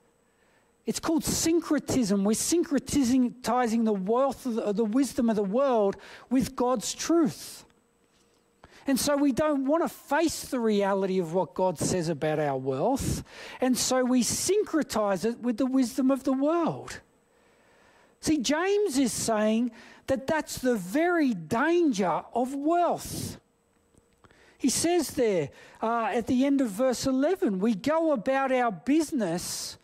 It's 0.85 0.99
called 0.99 1.23
syncretism. 1.23 2.23
We're 2.23 2.31
syncretizing 2.31 3.85
the 3.85 3.93
wealth 3.93 4.45
of 4.45 4.55
the, 4.55 4.73
the 4.73 4.85
wisdom 4.85 5.29
of 5.29 5.35
the 5.35 5.43
world 5.43 5.95
with 6.29 6.55
God's 6.55 6.93
truth. 6.93 7.65
And 8.87 8.99
so 8.99 9.15
we 9.15 9.31
don't 9.31 9.65
want 9.65 9.83
to 9.83 9.89
face 9.89 10.45
the 10.45 10.59
reality 10.59 11.19
of 11.19 11.33
what 11.33 11.53
God 11.53 11.77
says 11.77 12.09
about 12.09 12.39
our 12.39 12.57
wealth. 12.57 13.23
And 13.59 13.77
so 13.77 14.03
we 14.03 14.23
syncretize 14.23 15.23
it 15.23 15.39
with 15.39 15.57
the 15.57 15.67
wisdom 15.67 16.09
of 16.09 16.23
the 16.23 16.33
world. 16.33 16.99
See, 18.21 18.37
James 18.39 18.97
is 18.97 19.13
saying 19.13 19.71
that 20.07 20.25
that's 20.25 20.57
the 20.57 20.75
very 20.75 21.33
danger 21.33 22.23
of 22.33 22.55
wealth. 22.55 23.39
He 24.57 24.69
says 24.69 25.11
there 25.11 25.49
uh, 25.81 26.11
at 26.13 26.27
the 26.27 26.45
end 26.45 26.61
of 26.61 26.69
verse 26.69 27.05
11, 27.05 27.59
we 27.59 27.75
go 27.75 28.11
about 28.11 28.51
our 28.51 28.71
business 28.71 29.77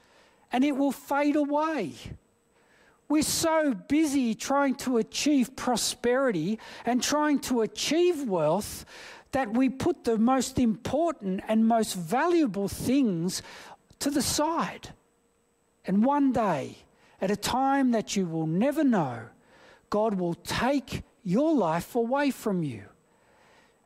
and 0.51 0.63
it 0.63 0.75
will 0.75 0.91
fade 0.91 1.35
away. 1.35 1.93
We're 3.09 3.23
so 3.23 3.73
busy 3.73 4.35
trying 4.35 4.75
to 4.75 4.97
achieve 4.97 5.55
prosperity 5.55 6.59
and 6.85 7.01
trying 7.01 7.39
to 7.41 7.61
achieve 7.61 8.27
wealth 8.27 8.85
that 9.31 9.53
we 9.53 9.69
put 9.69 10.03
the 10.03 10.17
most 10.17 10.59
important 10.59 11.41
and 11.47 11.67
most 11.67 11.93
valuable 11.93 12.67
things 12.67 13.41
to 13.99 14.09
the 14.09 14.21
side. 14.21 14.93
And 15.85 16.03
one 16.03 16.33
day, 16.33 16.79
at 17.21 17.31
a 17.31 17.35
time 17.35 17.91
that 17.91 18.15
you 18.15 18.25
will 18.25 18.47
never 18.47 18.83
know, 18.83 19.27
God 19.89 20.15
will 20.15 20.35
take 20.35 21.03
your 21.23 21.53
life 21.53 21.95
away 21.95 22.31
from 22.31 22.63
you. 22.63 22.83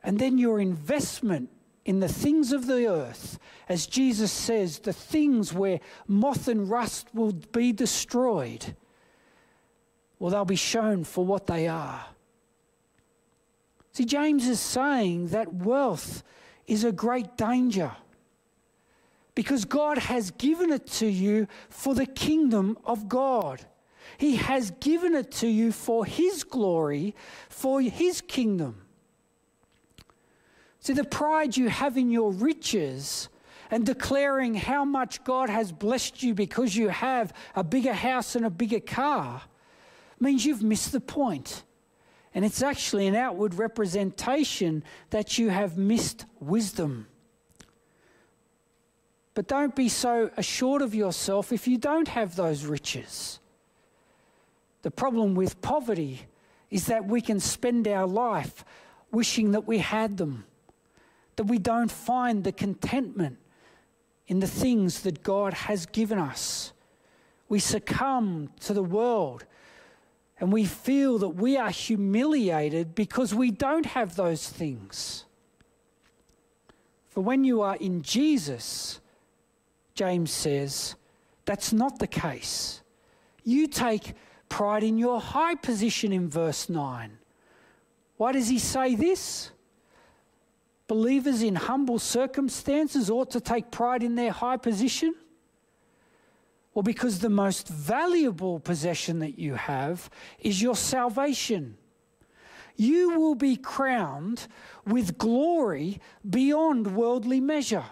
And 0.02 0.18
then 0.18 0.36
your 0.36 0.60
investment 0.60 1.50
in 1.84 2.00
the 2.00 2.08
things 2.08 2.52
of 2.52 2.66
the 2.66 2.86
earth, 2.86 3.38
as 3.68 3.86
Jesus 3.86 4.30
says, 4.30 4.80
the 4.80 4.92
things 4.92 5.52
where 5.52 5.80
moth 6.06 6.48
and 6.48 6.68
rust 6.68 7.08
will 7.12 7.32
be 7.32 7.72
destroyed, 7.72 8.76
well, 10.18 10.30
they'll 10.30 10.44
be 10.44 10.56
shown 10.56 11.04
for 11.04 11.24
what 11.24 11.46
they 11.46 11.66
are. 11.66 12.06
See, 13.92 14.04
James 14.04 14.46
is 14.46 14.60
saying 14.60 15.28
that 15.28 15.52
wealth 15.52 16.22
is 16.66 16.84
a 16.84 16.92
great 16.92 17.36
danger 17.36 17.92
because 19.34 19.64
God 19.64 19.98
has 19.98 20.30
given 20.32 20.70
it 20.70 20.86
to 20.86 21.06
you 21.06 21.48
for 21.68 21.94
the 21.94 22.06
kingdom 22.06 22.78
of 22.84 23.08
God. 23.08 23.64
He 24.18 24.36
has 24.36 24.70
given 24.72 25.14
it 25.14 25.30
to 25.32 25.48
you 25.48 25.72
for 25.72 26.04
His 26.04 26.44
glory, 26.44 27.14
for 27.48 27.80
His 27.80 28.20
kingdom. 28.20 28.81
See, 30.82 30.92
the 30.92 31.04
pride 31.04 31.56
you 31.56 31.68
have 31.68 31.96
in 31.96 32.10
your 32.10 32.32
riches 32.32 33.28
and 33.70 33.86
declaring 33.86 34.54
how 34.54 34.84
much 34.84 35.22
God 35.22 35.48
has 35.48 35.70
blessed 35.70 36.22
you 36.24 36.34
because 36.34 36.74
you 36.74 36.88
have 36.88 37.32
a 37.54 37.62
bigger 37.62 37.92
house 37.94 38.34
and 38.34 38.44
a 38.44 38.50
bigger 38.50 38.80
car 38.80 39.42
means 40.18 40.44
you've 40.44 40.62
missed 40.62 40.90
the 40.90 41.00
point. 41.00 41.62
And 42.34 42.44
it's 42.44 42.62
actually 42.62 43.06
an 43.06 43.14
outward 43.14 43.54
representation 43.54 44.82
that 45.10 45.38
you 45.38 45.50
have 45.50 45.78
missed 45.78 46.26
wisdom. 46.40 47.06
But 49.34 49.46
don't 49.46 49.76
be 49.76 49.88
so 49.88 50.30
assured 50.36 50.82
of 50.82 50.96
yourself 50.96 51.52
if 51.52 51.68
you 51.68 51.78
don't 51.78 52.08
have 52.08 52.34
those 52.34 52.66
riches. 52.66 53.38
The 54.82 54.90
problem 54.90 55.36
with 55.36 55.62
poverty 55.62 56.22
is 56.70 56.86
that 56.86 57.06
we 57.06 57.20
can 57.20 57.38
spend 57.38 57.86
our 57.86 58.06
life 58.06 58.64
wishing 59.12 59.52
that 59.52 59.66
we 59.66 59.78
had 59.78 60.16
them, 60.16 60.44
that 61.36 61.44
we 61.44 61.58
don't 61.58 61.90
find 61.90 62.44
the 62.44 62.52
contentment 62.52 63.38
in 64.26 64.40
the 64.40 64.46
things 64.46 65.02
that 65.02 65.22
God 65.22 65.54
has 65.54 65.86
given 65.86 66.18
us. 66.18 66.72
We 67.48 67.58
succumb 67.58 68.50
to 68.60 68.72
the 68.72 68.82
world 68.82 69.44
and 70.40 70.52
we 70.52 70.64
feel 70.64 71.18
that 71.18 71.28
we 71.28 71.56
are 71.56 71.70
humiliated 71.70 72.96
because 72.96 73.32
we 73.32 73.52
don't 73.52 73.86
have 73.86 74.16
those 74.16 74.48
things. 74.48 75.24
For 77.06 77.20
when 77.20 77.44
you 77.44 77.62
are 77.62 77.76
in 77.76 78.02
Jesus, 78.02 79.00
James 79.94 80.32
says, 80.32 80.96
that's 81.44 81.72
not 81.72 82.00
the 82.00 82.08
case. 82.08 82.82
You 83.44 83.68
take 83.68 84.14
pride 84.48 84.82
in 84.82 84.98
your 84.98 85.20
high 85.20 85.54
position 85.54 86.12
in 86.12 86.28
verse 86.28 86.68
9. 86.68 87.18
Why 88.16 88.32
does 88.32 88.48
he 88.48 88.58
say 88.58 88.96
this? 88.96 89.51
Believers 90.86 91.42
in 91.42 91.54
humble 91.54 91.98
circumstances 91.98 93.08
ought 93.08 93.30
to 93.30 93.40
take 93.40 93.70
pride 93.70 94.02
in 94.02 94.14
their 94.14 94.32
high 94.32 94.56
position? 94.56 95.14
Well, 96.74 96.82
because 96.82 97.18
the 97.18 97.30
most 97.30 97.68
valuable 97.68 98.58
possession 98.58 99.18
that 99.18 99.38
you 99.38 99.54
have 99.54 100.08
is 100.38 100.62
your 100.62 100.76
salvation. 100.76 101.76
You 102.76 103.18
will 103.18 103.34
be 103.34 103.56
crowned 103.56 104.46
with 104.86 105.18
glory 105.18 106.00
beyond 106.28 106.96
worldly 106.96 107.40
measure. 107.40 107.84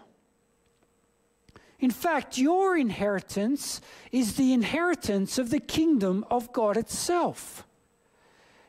In 1.78 1.90
fact, 1.90 2.38
your 2.38 2.76
inheritance 2.76 3.80
is 4.12 4.36
the 4.36 4.52
inheritance 4.52 5.38
of 5.38 5.50
the 5.50 5.60
kingdom 5.60 6.24
of 6.30 6.52
God 6.52 6.76
itself. 6.76 7.66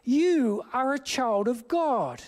You 0.04 0.64
are 0.74 0.94
a 0.94 1.00
child 1.00 1.48
of 1.48 1.68
God. 1.68 2.22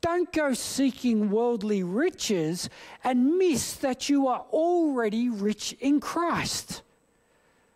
Don't 0.00 0.32
go 0.32 0.54
seeking 0.54 1.30
worldly 1.30 1.82
riches 1.82 2.70
and 3.04 3.36
miss 3.36 3.74
that 3.74 4.08
you 4.08 4.28
are 4.28 4.44
already 4.50 5.28
rich 5.28 5.76
in 5.80 6.00
Christ. 6.00 6.82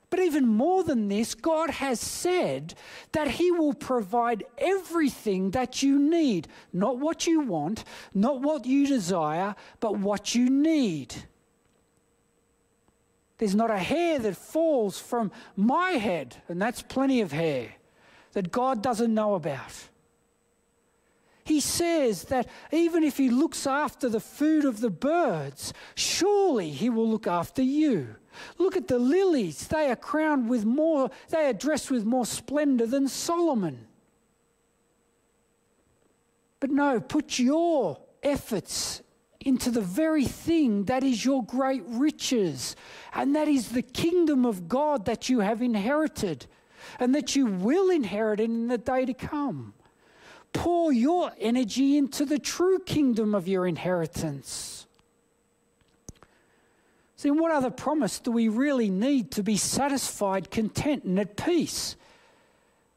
But 0.09 0.21
even 0.21 0.47
more 0.47 0.85
than 0.85 1.09
this, 1.09 1.35
God 1.35 1.71
has 1.71 2.01
said 2.01 2.75
that 3.13 3.33
He 3.33 3.51
will 3.51 3.75
provide 3.75 4.45
everything 4.59 5.51
that 5.51 5.83
you 5.83 5.99
need. 5.99 6.47
Not 6.73 6.99
what 6.99 7.27
you 7.27 7.41
want, 7.41 7.85
not 8.15 8.41
what 8.41 8.65
you 8.65 8.87
desire, 8.87 9.57
but 9.81 9.99
what 9.99 10.35
you 10.35 10.49
need. 10.49 11.15
There's 13.39 13.57
not 13.57 13.71
a 13.71 13.79
hair 13.79 14.21
that 14.21 14.37
falls 14.37 15.01
from 15.01 15.33
my 15.57 15.93
head, 15.93 16.37
and 16.49 16.63
that's 16.63 16.81
plenty 16.81 17.21
of 17.21 17.33
hair, 17.33 17.73
that 18.33 18.53
God 18.53 18.83
doesn't 18.83 19.13
know 19.13 19.35
about. 19.35 19.89
He 21.45 21.61
says 21.61 22.25
that 22.25 22.49
even 22.73 23.05
if 23.05 23.19
He 23.19 23.29
looks 23.29 23.67
after 23.67 24.09
the 24.09 24.21
food 24.21 24.65
of 24.65 24.81
the 24.81 24.91
birds, 24.91 25.75
surely 25.95 26.71
He 26.71 26.89
will 26.89 27.09
look 27.09 27.27
after 27.27 27.63
you. 27.63 28.17
Look 28.59 28.77
at 28.77 28.89
the 28.89 28.99
lilies. 28.99 29.67
They 29.69 29.91
are 29.91 29.97
crowned 29.97 30.49
with 30.49 30.65
more, 30.65 31.11
they 31.29 31.47
are 31.47 31.53
dressed 31.53 31.91
with 31.91 32.05
more 32.05 32.27
splendor 32.27 32.87
than 32.87 33.09
Solomon. 33.09 33.87
But 36.61 36.71
no, 36.71 36.99
put 36.99 37.39
your 37.39 37.99
efforts 38.23 39.03
into 39.41 39.71
the 39.71 39.83
very 39.83 40.25
thing 40.25 40.85
that 40.85 41.05
is 41.05 41.25
your 41.25 41.45
great 41.45 41.83
riches, 41.87 42.75
and 43.13 43.37
that 43.37 43.49
is 43.49 43.69
the 43.69 43.83
kingdom 43.83 44.47
of 44.47 44.67
God 44.67 45.05
that 45.05 45.29
you 45.29 45.41
have 45.41 45.61
inherited 45.61 46.47
and 46.99 47.15
that 47.15 47.37
you 47.37 47.47
will 47.47 47.91
inherit 47.91 48.41
in 48.41 48.69
the 48.69 48.79
day 48.79 49.05
to 49.05 49.13
come. 49.13 49.75
Pour 50.55 50.93
your 50.93 51.33
energy 51.39 51.99
into 51.99 52.25
the 52.25 52.39
true 52.39 52.79
kingdom 52.79 53.35
of 53.35 53.47
your 53.47 53.67
inheritance. 53.67 54.87
See, 57.17 57.31
what 57.31 57.53
other 57.53 57.71
promise 57.71 58.19
do 58.19 58.31
we 58.31 58.49
really 58.49 58.89
need 58.89 59.31
to 59.33 59.43
be 59.43 59.57
satisfied, 59.57 60.51
content, 60.51 61.05
and 61.05 61.19
at 61.19 61.37
peace 61.37 61.97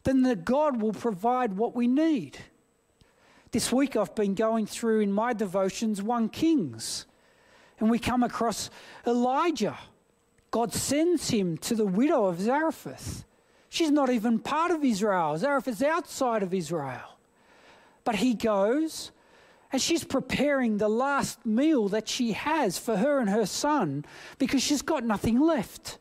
than 0.04 0.22
that 0.24 0.46
God 0.46 0.82
will 0.82 0.93
provide 0.93 1.58
what 1.58 1.76
we 1.76 1.88
need? 1.88 2.38
This 3.52 3.72
week 3.72 3.96
I've 3.96 4.15
been 4.15 4.36
going 4.36 4.65
through 4.65 5.00
in 5.00 5.12
my 5.12 5.34
devotions 5.34 6.02
1 6.02 6.30
Kings, 6.30 7.06
and 7.80 7.89
we 7.89 8.00
come 8.00 8.22
across 8.22 8.70
Elijah. 9.06 9.78
God 10.52 10.74
sends 10.74 11.30
him 11.30 11.58
to 11.60 11.76
the 11.76 11.86
widow 11.86 12.26
of 12.26 12.39
Zarephath. 12.39 13.26
She's 13.70 13.91
not 13.91 14.10
even 14.10 14.39
part 14.39 14.72
of 14.72 14.84
Israel. 14.84 15.38
Zarephath's 15.38 15.82
outside 15.82 16.43
of 16.43 16.54
Israel. 16.54 17.16
But 18.08 18.15
he 18.15 18.36
goes, 18.36 19.12
and 19.70 19.82
she's 19.82 20.06
preparing 20.06 20.78
the 20.78 20.88
last 20.88 21.46
meal 21.46 21.89
that 21.89 22.08
she 22.08 22.32
has 22.32 22.78
for 22.78 22.96
her 22.96 23.20
and 23.20 23.30
her 23.30 23.46
son 23.46 24.06
because 24.38 24.63
she's 24.63 24.82
got 24.82 25.04
nothing 25.04 25.41
left. 25.41 25.98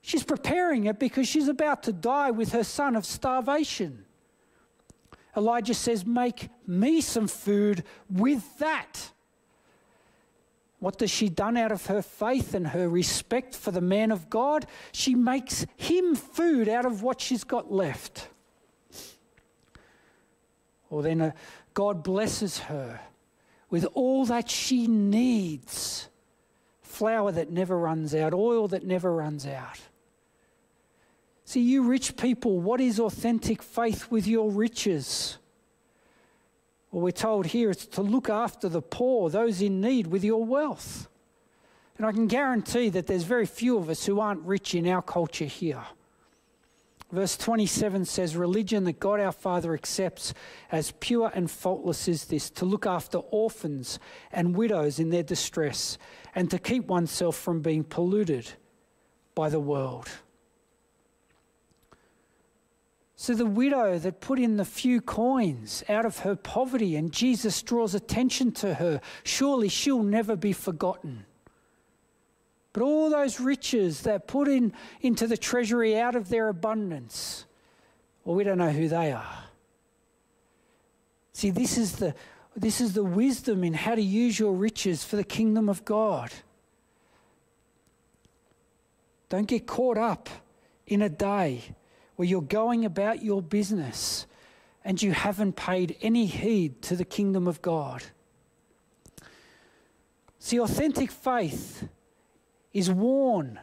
She's 0.00 0.22
preparing 0.22 0.86
it 0.86 0.98
because 0.98 1.28
she's 1.28 1.46
about 1.46 1.82
to 1.82 1.92
die 1.92 2.30
with 2.30 2.52
her 2.52 2.64
son 2.64 2.96
of 2.96 3.04
starvation. 3.04 4.06
Elijah 5.36 5.74
says, 5.74 6.06
Make 6.06 6.48
me 6.66 7.02
some 7.02 7.28
food 7.28 7.84
with 8.08 8.58
that. 8.58 9.12
What 10.78 10.96
does 10.96 11.10
she 11.10 11.28
done 11.28 11.58
out 11.58 11.70
of 11.70 11.84
her 11.84 12.00
faith 12.00 12.54
and 12.54 12.68
her 12.68 12.88
respect 12.88 13.54
for 13.54 13.72
the 13.72 13.82
man 13.82 14.10
of 14.10 14.30
God? 14.30 14.64
She 14.92 15.14
makes 15.14 15.66
him 15.76 16.14
food 16.14 16.66
out 16.66 16.86
of 16.86 17.02
what 17.02 17.20
she's 17.20 17.44
got 17.44 17.70
left. 17.70 18.30
Or 20.90 21.02
then 21.02 21.32
God 21.74 22.02
blesses 22.02 22.60
her 22.60 23.00
with 23.70 23.86
all 23.94 24.24
that 24.26 24.48
she 24.48 24.86
needs 24.86 26.08
flour 26.82 27.30
that 27.32 27.50
never 27.50 27.78
runs 27.78 28.14
out, 28.14 28.34
oil 28.34 28.68
that 28.68 28.84
never 28.84 29.14
runs 29.14 29.46
out. 29.46 29.78
See, 31.44 31.60
you 31.60 31.82
rich 31.82 32.16
people, 32.16 32.60
what 32.60 32.80
is 32.80 32.98
authentic 32.98 33.62
faith 33.62 34.10
with 34.10 34.26
your 34.26 34.50
riches? 34.50 35.38
Well, 36.90 37.02
we're 37.02 37.10
told 37.10 37.46
here 37.46 37.70
it's 37.70 37.86
to 37.86 38.02
look 38.02 38.28
after 38.28 38.68
the 38.68 38.82
poor, 38.82 39.30
those 39.30 39.62
in 39.62 39.80
need, 39.80 40.08
with 40.08 40.24
your 40.24 40.44
wealth. 40.44 41.08
And 41.96 42.06
I 42.06 42.12
can 42.12 42.26
guarantee 42.26 42.88
that 42.90 43.06
there's 43.06 43.24
very 43.24 43.46
few 43.46 43.76
of 43.78 43.88
us 43.88 44.04
who 44.06 44.20
aren't 44.20 44.42
rich 44.42 44.74
in 44.74 44.86
our 44.86 45.02
culture 45.02 45.44
here. 45.44 45.84
Verse 47.10 47.38
27 47.38 48.04
says, 48.04 48.36
Religion 48.36 48.84
that 48.84 49.00
God 49.00 49.18
our 49.18 49.32
Father 49.32 49.72
accepts 49.72 50.34
as 50.70 50.92
pure 51.00 51.32
and 51.34 51.50
faultless 51.50 52.06
is 52.06 52.26
this 52.26 52.50
to 52.50 52.66
look 52.66 52.84
after 52.84 53.18
orphans 53.18 53.98
and 54.30 54.54
widows 54.54 54.98
in 54.98 55.08
their 55.08 55.22
distress, 55.22 55.96
and 56.34 56.50
to 56.50 56.58
keep 56.58 56.86
oneself 56.86 57.36
from 57.36 57.62
being 57.62 57.82
polluted 57.82 58.52
by 59.34 59.48
the 59.48 59.60
world. 59.60 60.08
So 63.16 63.34
the 63.34 63.46
widow 63.46 63.98
that 63.98 64.20
put 64.20 64.38
in 64.38 64.58
the 64.58 64.64
few 64.64 65.00
coins 65.00 65.82
out 65.88 66.04
of 66.04 66.20
her 66.20 66.36
poverty, 66.36 66.94
and 66.94 67.10
Jesus 67.10 67.62
draws 67.62 67.94
attention 67.94 68.52
to 68.52 68.74
her, 68.74 69.00
surely 69.24 69.68
she'll 69.68 70.04
never 70.04 70.36
be 70.36 70.52
forgotten. 70.52 71.24
But 72.72 72.82
all 72.82 73.10
those 73.10 73.40
riches 73.40 74.02
that 74.02 74.28
put 74.28 74.48
in 74.48 74.72
into 75.00 75.26
the 75.26 75.36
treasury 75.36 75.98
out 75.98 76.14
of 76.14 76.28
their 76.28 76.48
abundance, 76.48 77.46
well, 78.24 78.36
we 78.36 78.44
don't 78.44 78.58
know 78.58 78.70
who 78.70 78.88
they 78.88 79.12
are. 79.12 79.44
See, 81.32 81.50
this 81.50 81.78
is 81.78 81.96
the 81.96 82.14
this 82.56 82.80
is 82.80 82.92
the 82.92 83.04
wisdom 83.04 83.62
in 83.62 83.72
how 83.72 83.94
to 83.94 84.02
use 84.02 84.38
your 84.38 84.52
riches 84.52 85.04
for 85.04 85.14
the 85.14 85.22
kingdom 85.22 85.68
of 85.68 85.84
God. 85.84 86.32
Don't 89.28 89.46
get 89.46 89.66
caught 89.66 89.96
up 89.96 90.28
in 90.86 91.02
a 91.02 91.08
day 91.08 91.62
where 92.16 92.26
you're 92.26 92.42
going 92.42 92.84
about 92.84 93.22
your 93.22 93.40
business 93.40 94.26
and 94.84 95.00
you 95.00 95.12
haven't 95.12 95.54
paid 95.54 95.96
any 96.02 96.26
heed 96.26 96.82
to 96.82 96.96
the 96.96 97.04
kingdom 97.04 97.46
of 97.46 97.62
God. 97.62 98.02
See, 100.40 100.58
authentic 100.58 101.12
faith 101.12 101.88
is 102.72 102.90
worn 102.90 103.58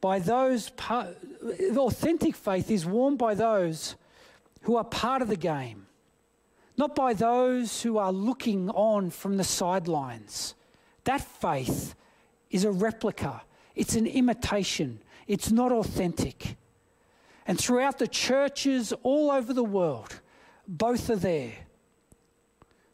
by 0.00 0.18
those, 0.18 0.70
authentic 1.76 2.36
faith 2.36 2.70
is 2.70 2.86
worn 2.86 3.16
by 3.16 3.34
those 3.34 3.96
who 4.62 4.76
are 4.76 4.84
part 4.84 5.22
of 5.22 5.28
the 5.28 5.36
game, 5.36 5.86
not 6.76 6.94
by 6.94 7.12
those 7.12 7.82
who 7.82 7.98
are 7.98 8.12
looking 8.12 8.70
on 8.70 9.10
from 9.10 9.36
the 9.36 9.44
sidelines. 9.44 10.54
That 11.04 11.20
faith 11.20 11.94
is 12.50 12.64
a 12.64 12.70
replica, 12.70 13.42
it's 13.74 13.96
an 13.96 14.06
imitation, 14.06 15.00
it's 15.26 15.50
not 15.50 15.72
authentic. 15.72 16.56
And 17.46 17.58
throughout 17.58 17.98
the 17.98 18.08
churches 18.08 18.92
all 19.02 19.30
over 19.30 19.52
the 19.52 19.64
world, 19.64 20.20
both 20.66 21.08
are 21.10 21.16
there. 21.16 21.52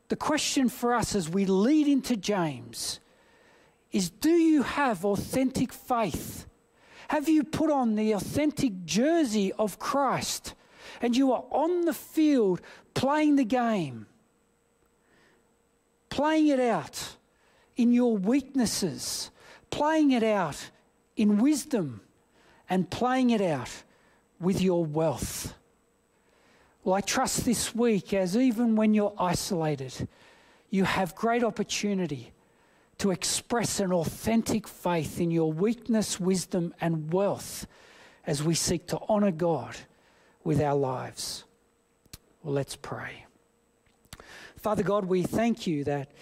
The 0.09 0.17
question 0.17 0.69
for 0.69 0.95
us 0.95 1.15
as 1.15 1.29
we 1.29 1.47
lead 1.47 1.89
into 1.89 2.17
James 2.17 3.01
is 3.93 4.11
do 4.11 4.31
you 4.31 4.63
have 4.63 5.05
authentic 5.05 5.73
faith? 5.73 6.47
Have 7.09 7.29
you 7.29 7.45
put 7.45 7.71
on 7.71 7.95
the 7.95 8.13
authentic 8.13 8.85
jersey 8.85 9.53
of 9.53 9.79
Christ 9.79 10.55
and 11.03 11.17
you 11.17 11.33
are 11.33 11.45
on 11.51 11.83
the 11.83 11.93
field 11.93 12.61
playing 12.95 13.37
the 13.37 13.45
game, 13.45 14.07
playing 16.09 16.49
it 16.49 16.61
out 16.61 17.17
in 17.77 17.93
your 17.93 18.17
weaknesses, 18.17 19.31
playing 19.71 20.13
it 20.13 20.23
out 20.23 20.71
in 21.17 21.39
wisdom, 21.39 22.01
and 22.71 22.91
playing 22.91 23.31
it 23.31 23.41
out 23.43 23.71
with 24.41 24.61
your 24.61 24.85
wealth. 24.85 25.55
Well, 26.85 26.95
I 26.95 27.01
trust 27.01 27.45
this 27.45 27.75
week, 27.75 28.15
as 28.15 28.37
even 28.37 28.75
when 28.75 28.95
you're 28.95 29.15
isolated, 29.19 30.09
you 30.71 30.85
have 30.85 31.15
great 31.15 31.45
opportunity 31.45 32.33
to 33.03 33.11
express 33.11 33.81
an 33.81 33.93
authentic 33.93 34.69
faith 34.69 35.21
in 35.21 35.33
your 35.33 35.53
weakness, 35.53 36.21
wisdom, 36.21 36.73
and 36.81 37.13
wealth 37.13 37.67
as 38.29 38.45
we 38.45 38.55
seek 38.55 38.87
to 38.87 38.97
honour 39.09 39.33
God 39.33 39.75
with 40.45 40.61
our 40.61 40.77
lives. 40.77 41.43
Well, 42.45 42.55
let's 42.55 42.77
pray. 42.77 43.27
Father 44.57 44.85
God, 44.85 45.07
we 45.07 45.25
thank 45.25 45.67
you 45.67 45.83
that 45.83 46.13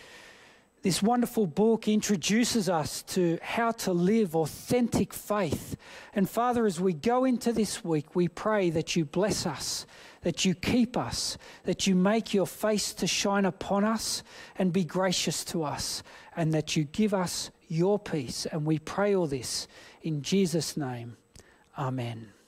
this 0.80 1.02
wonderful 1.02 1.46
book 1.46 1.86
introduces 1.86 2.70
us 2.70 3.02
to 3.02 3.38
how 3.42 3.72
to 3.72 3.92
live 3.92 4.34
authentic 4.34 5.12
faith. 5.12 5.76
And 6.14 6.30
Father, 6.30 6.64
as 6.64 6.80
we 6.80 6.94
go 6.94 7.26
into 7.26 7.52
this 7.52 7.84
week, 7.84 8.16
we 8.16 8.26
pray 8.26 8.70
that 8.70 8.96
you 8.96 9.04
bless 9.04 9.44
us, 9.44 9.84
that 10.22 10.44
you 10.44 10.54
keep 10.54 10.96
us, 10.96 11.38
that 11.64 11.87
you 11.87 11.94
make 11.94 12.35
your 12.35 12.46
face 12.46 12.92
to 12.94 13.06
shine 13.06 13.44
upon 13.44 13.85
us 13.85 14.22
and 14.56 14.72
be 14.72 14.85
gracious 14.85 15.44
to 15.46 15.64
us, 15.64 16.02
and 16.37 16.52
that 16.52 16.76
you 16.76 16.85
give 16.85 17.14
us 17.14 17.50
your 17.68 17.98
peace. 17.98 18.46
And 18.46 18.66
we 18.66 18.78
pray 18.78 19.14
all 19.14 19.26
this 19.26 19.66
in 20.02 20.22
Jesus' 20.22 20.76
name. 20.76 21.16
Amen. 21.78 22.39